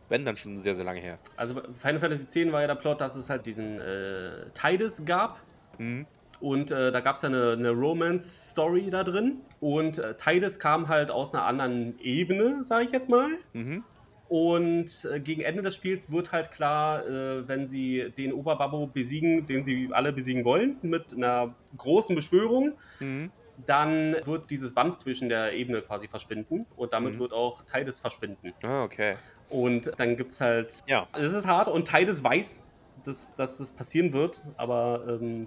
[0.09, 1.19] wenn dann schon sehr, sehr lange her.
[1.37, 5.39] Also Final Fantasy X war ja der Plot, dass es halt diesen äh, Tidus gab.
[5.79, 6.07] Mhm.
[6.41, 9.41] Und äh, da gab es ja eine, eine Romance-Story da drin.
[9.61, 13.29] Und äh, Tidus kam halt aus einer anderen Ebene, sage ich jetzt mal.
[13.55, 13.83] Mhm.
[14.29, 19.47] Und äh, gegen Ende des Spiels wird halt klar, äh, wenn sie den Oberbabbo besiegen,
[19.47, 23.31] den sie alle besiegen wollen, mit einer großen Beschwörung, Mhm.
[23.67, 27.21] dann wird dieses Band zwischen der Ebene quasi verschwinden und damit Mhm.
[27.21, 28.53] wird auch Tidus verschwinden.
[28.63, 29.15] Ah, okay.
[29.51, 30.81] Und dann gibt es halt.
[30.87, 31.07] Ja.
[31.15, 32.63] Es ist hart und Tidus weiß,
[33.05, 35.47] dass, dass das passieren wird, aber ähm,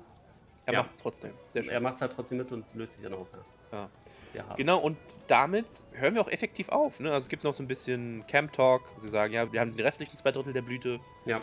[0.66, 0.80] Er Ja.
[0.82, 1.32] macht es trotzdem.
[1.54, 1.74] Sehr schön.
[1.74, 3.28] er macht es halt trotzdem mit und löst sich dann auf.
[3.72, 3.78] Ja.
[3.78, 3.90] Ja.
[4.28, 4.58] Sehr hart.
[4.58, 4.98] Genau, und
[5.28, 7.00] damit hören wir auch effektiv auf.
[7.00, 7.10] Ne?
[7.12, 8.82] Also es gibt noch so ein bisschen Camp Talk.
[8.98, 11.40] Sie sagen, ja, wir haben die restlichen zwei Drittel der Blüte, Ja.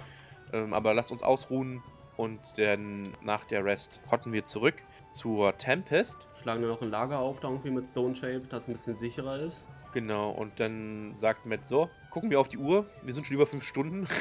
[0.52, 1.82] ähm, aber lasst uns ausruhen.
[2.16, 4.74] Und dann nach der Rest hotten wir zurück
[5.10, 6.18] zur Tempest.
[6.42, 8.96] Schlagen wir noch ein Lager auf, da irgendwie mit Stone Shape, dass es ein bisschen
[8.96, 9.68] sicherer ist.
[9.92, 13.46] Genau, und dann sagt Matt so, gucken wir auf die Uhr, wir sind schon über
[13.46, 14.06] fünf Stunden.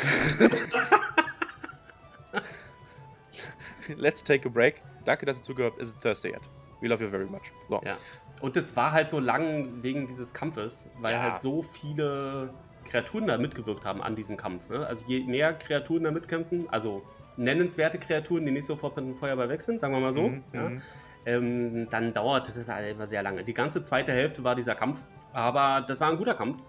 [3.95, 4.81] Let's take a break.
[5.05, 5.81] Danke, dass ihr zugehört habt.
[5.81, 6.41] Is it Thursday yet?
[6.81, 7.51] We love you very much.
[7.67, 7.81] So.
[7.85, 7.97] Ja.
[8.41, 11.21] Und es war halt so lang wegen dieses Kampfes, weil Ja.
[11.21, 12.53] halt so viele
[12.85, 14.69] Kreaturen da mitgewirkt haben an diesem Kampf.
[14.69, 14.85] Ne?
[14.85, 17.01] Also je mehr Kreaturen da mitkämpfen, also
[17.37, 20.43] nennenswerte Kreaturen, die nicht sofort mit dem Feuerball weg sind, sagen wir mal so, Mhm,
[20.53, 20.81] ja, mhm.
[21.25, 23.43] ähm, dann dauerte das halt immer sehr lange.
[23.43, 25.05] Die ganze zweite Hälfte war dieser Kampf,
[25.37, 26.59] aber das war ein guter Kampf.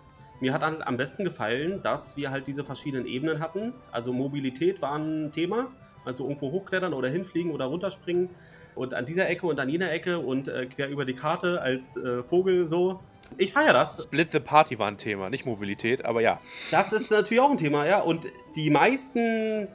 [0.40, 3.72] Mir hat halt am besten gefallen, dass wir halt diese verschiedenen Ebenen hatten.
[3.90, 5.68] Also Mobilität war ein Thema,
[6.04, 8.28] also irgendwo hochklettern oder hinfliegen oder runterspringen
[8.74, 11.96] und an dieser Ecke und an jener Ecke und äh, quer über die Karte als
[11.96, 13.00] äh, Vogel so.
[13.38, 14.02] Ich feiere das.
[14.02, 16.38] Split the Party war ein Thema, nicht Mobilität, aber ja.
[16.70, 18.00] Das ist natürlich auch ein Thema, ja.
[18.00, 19.66] Und die meisten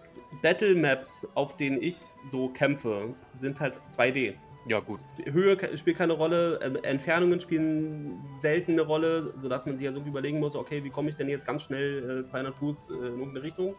[0.43, 1.95] Battle Maps, auf denen ich
[2.27, 4.35] so kämpfe, sind halt 2D.
[4.65, 4.99] Ja, gut.
[5.25, 9.99] Höhe spielt keine Rolle, ähm, Entfernungen spielen selten eine Rolle, sodass man sich ja so
[10.01, 13.03] überlegen muss, okay, wie komme ich denn jetzt ganz schnell äh, 200 Fuß äh, in
[13.03, 13.75] irgendeine Richtung.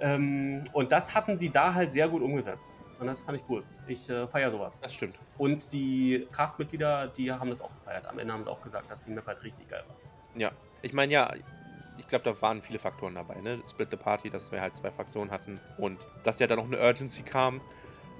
[0.00, 2.76] Ähm, und das hatten sie da halt sehr gut umgesetzt.
[2.98, 3.62] Und das fand ich cool.
[3.86, 4.80] Ich äh, feiere sowas.
[4.80, 5.16] Das stimmt.
[5.38, 8.06] Und die Castmitglieder, die haben das auch gefeiert.
[8.06, 10.40] Am Ende haben sie auch gesagt, dass die Map halt richtig geil war.
[10.40, 10.52] Ja.
[10.82, 11.32] Ich meine, ja,
[11.98, 13.60] ich glaube, da waren viele Faktoren dabei, ne?
[13.68, 16.80] Split the Party, dass wir halt zwei Fraktionen hatten und dass ja dann noch eine
[16.80, 17.60] Urgency kam,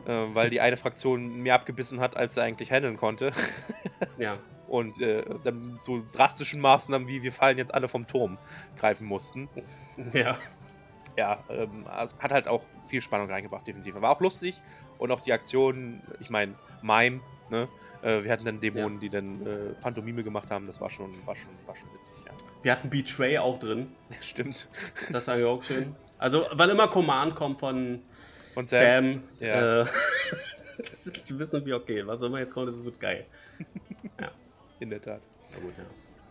[0.06, 3.32] äh, weil die eine Fraktion mehr abgebissen hat, als sie eigentlich handeln konnte.
[4.18, 4.34] Ja.
[4.68, 8.38] Und äh, dann so drastischen Maßnahmen wie wir fallen jetzt alle vom Turm
[8.76, 9.48] greifen mussten.
[10.12, 10.36] Ja.
[11.16, 13.94] Ja, ähm, also hat halt auch viel Spannung reingebracht, definitiv.
[14.00, 14.58] War auch lustig
[14.98, 17.68] und auch die Aktion, ich meine, Mime, ne?
[18.02, 21.36] Äh, wir hatten dann Dämonen, die dann äh, Pantomime gemacht haben, das war schon, war
[21.36, 22.32] schon, war schon witzig, ja.
[22.62, 23.92] Wir hatten Betray auch drin.
[24.20, 24.68] Stimmt.
[25.10, 25.94] Das war ja auch schön.
[26.18, 28.00] Also, weil immer Command kommt von
[28.54, 28.80] Und Sam.
[28.80, 29.22] Sam.
[29.40, 29.82] Ja.
[29.82, 29.86] Äh,
[31.28, 33.26] die wissen wie, okay, was immer jetzt kommt, das wird geil.
[34.80, 35.20] In der Tat.
[35.52, 35.84] Na gut, ja.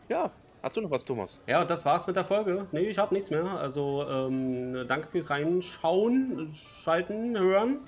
[0.09, 1.39] Ja, hast du noch was, Thomas?
[1.47, 2.67] Ja, das war's mit der Folge.
[2.71, 3.45] Nee, ich habe nichts mehr.
[3.45, 7.79] Also, ähm, danke fürs Reinschauen, Schalten, Hören.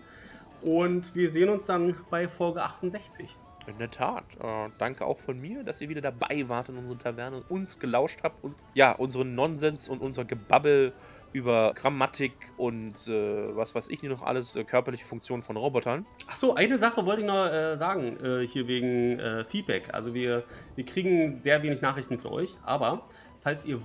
[0.61, 3.38] Und wir sehen uns dann bei Folge 68.
[3.67, 4.23] In der Tat.
[4.41, 7.79] Äh, danke auch von mir, dass ihr wieder dabei wart in unseren Taverne und uns
[7.79, 10.93] gelauscht habt und ja, unseren Nonsens und unser Gebabbel
[11.34, 16.05] über Grammatik und äh, was weiß ich nicht noch alles, äh, körperliche Funktionen von Robotern.
[16.27, 19.93] Achso, eine Sache wollte ich noch äh, sagen, äh, hier wegen äh, Feedback.
[19.93, 20.43] Also wir,
[20.75, 23.07] wir kriegen sehr wenig Nachrichten von euch, aber
[23.41, 23.79] falls ihr, äh,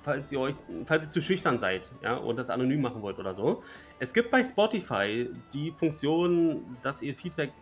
[0.00, 0.54] falls ihr euch,
[0.84, 3.62] falls ihr zu schüchtern seid, ja, und das anonym machen wollt oder so,
[3.98, 7.52] es gibt bei Spotify die Funktion, dass ihr Feedback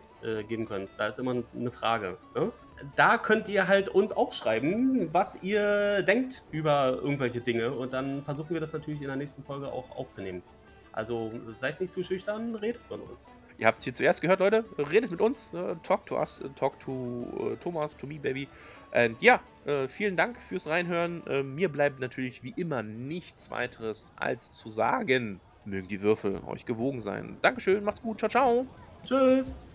[0.49, 0.89] geben könnt.
[0.97, 2.17] Da ist immer eine Frage.
[2.35, 2.51] Ne?
[2.95, 8.23] Da könnt ihr halt uns auch schreiben, was ihr denkt über irgendwelche Dinge und dann
[8.23, 10.43] versuchen wir das natürlich in der nächsten Folge auch aufzunehmen.
[10.91, 13.31] Also seid nicht zu schüchtern, redet von uns.
[13.59, 14.65] Ihr habt es hier zuerst gehört, Leute.
[14.77, 15.51] Redet mit uns.
[15.53, 16.41] Äh, talk to us.
[16.41, 18.47] äh, talk to äh, Thomas, to me, baby.
[18.93, 21.23] Und ja, äh, vielen Dank fürs Reinhören.
[21.55, 25.39] Mir bleibt natürlich wie immer nichts weiteres als zu sagen.
[25.65, 27.37] Mögen die Würfel euch gewogen sein.
[27.41, 28.19] Dankeschön, macht's gut.
[28.19, 28.67] Ciao, ciao.
[29.03, 29.66] Tschüss.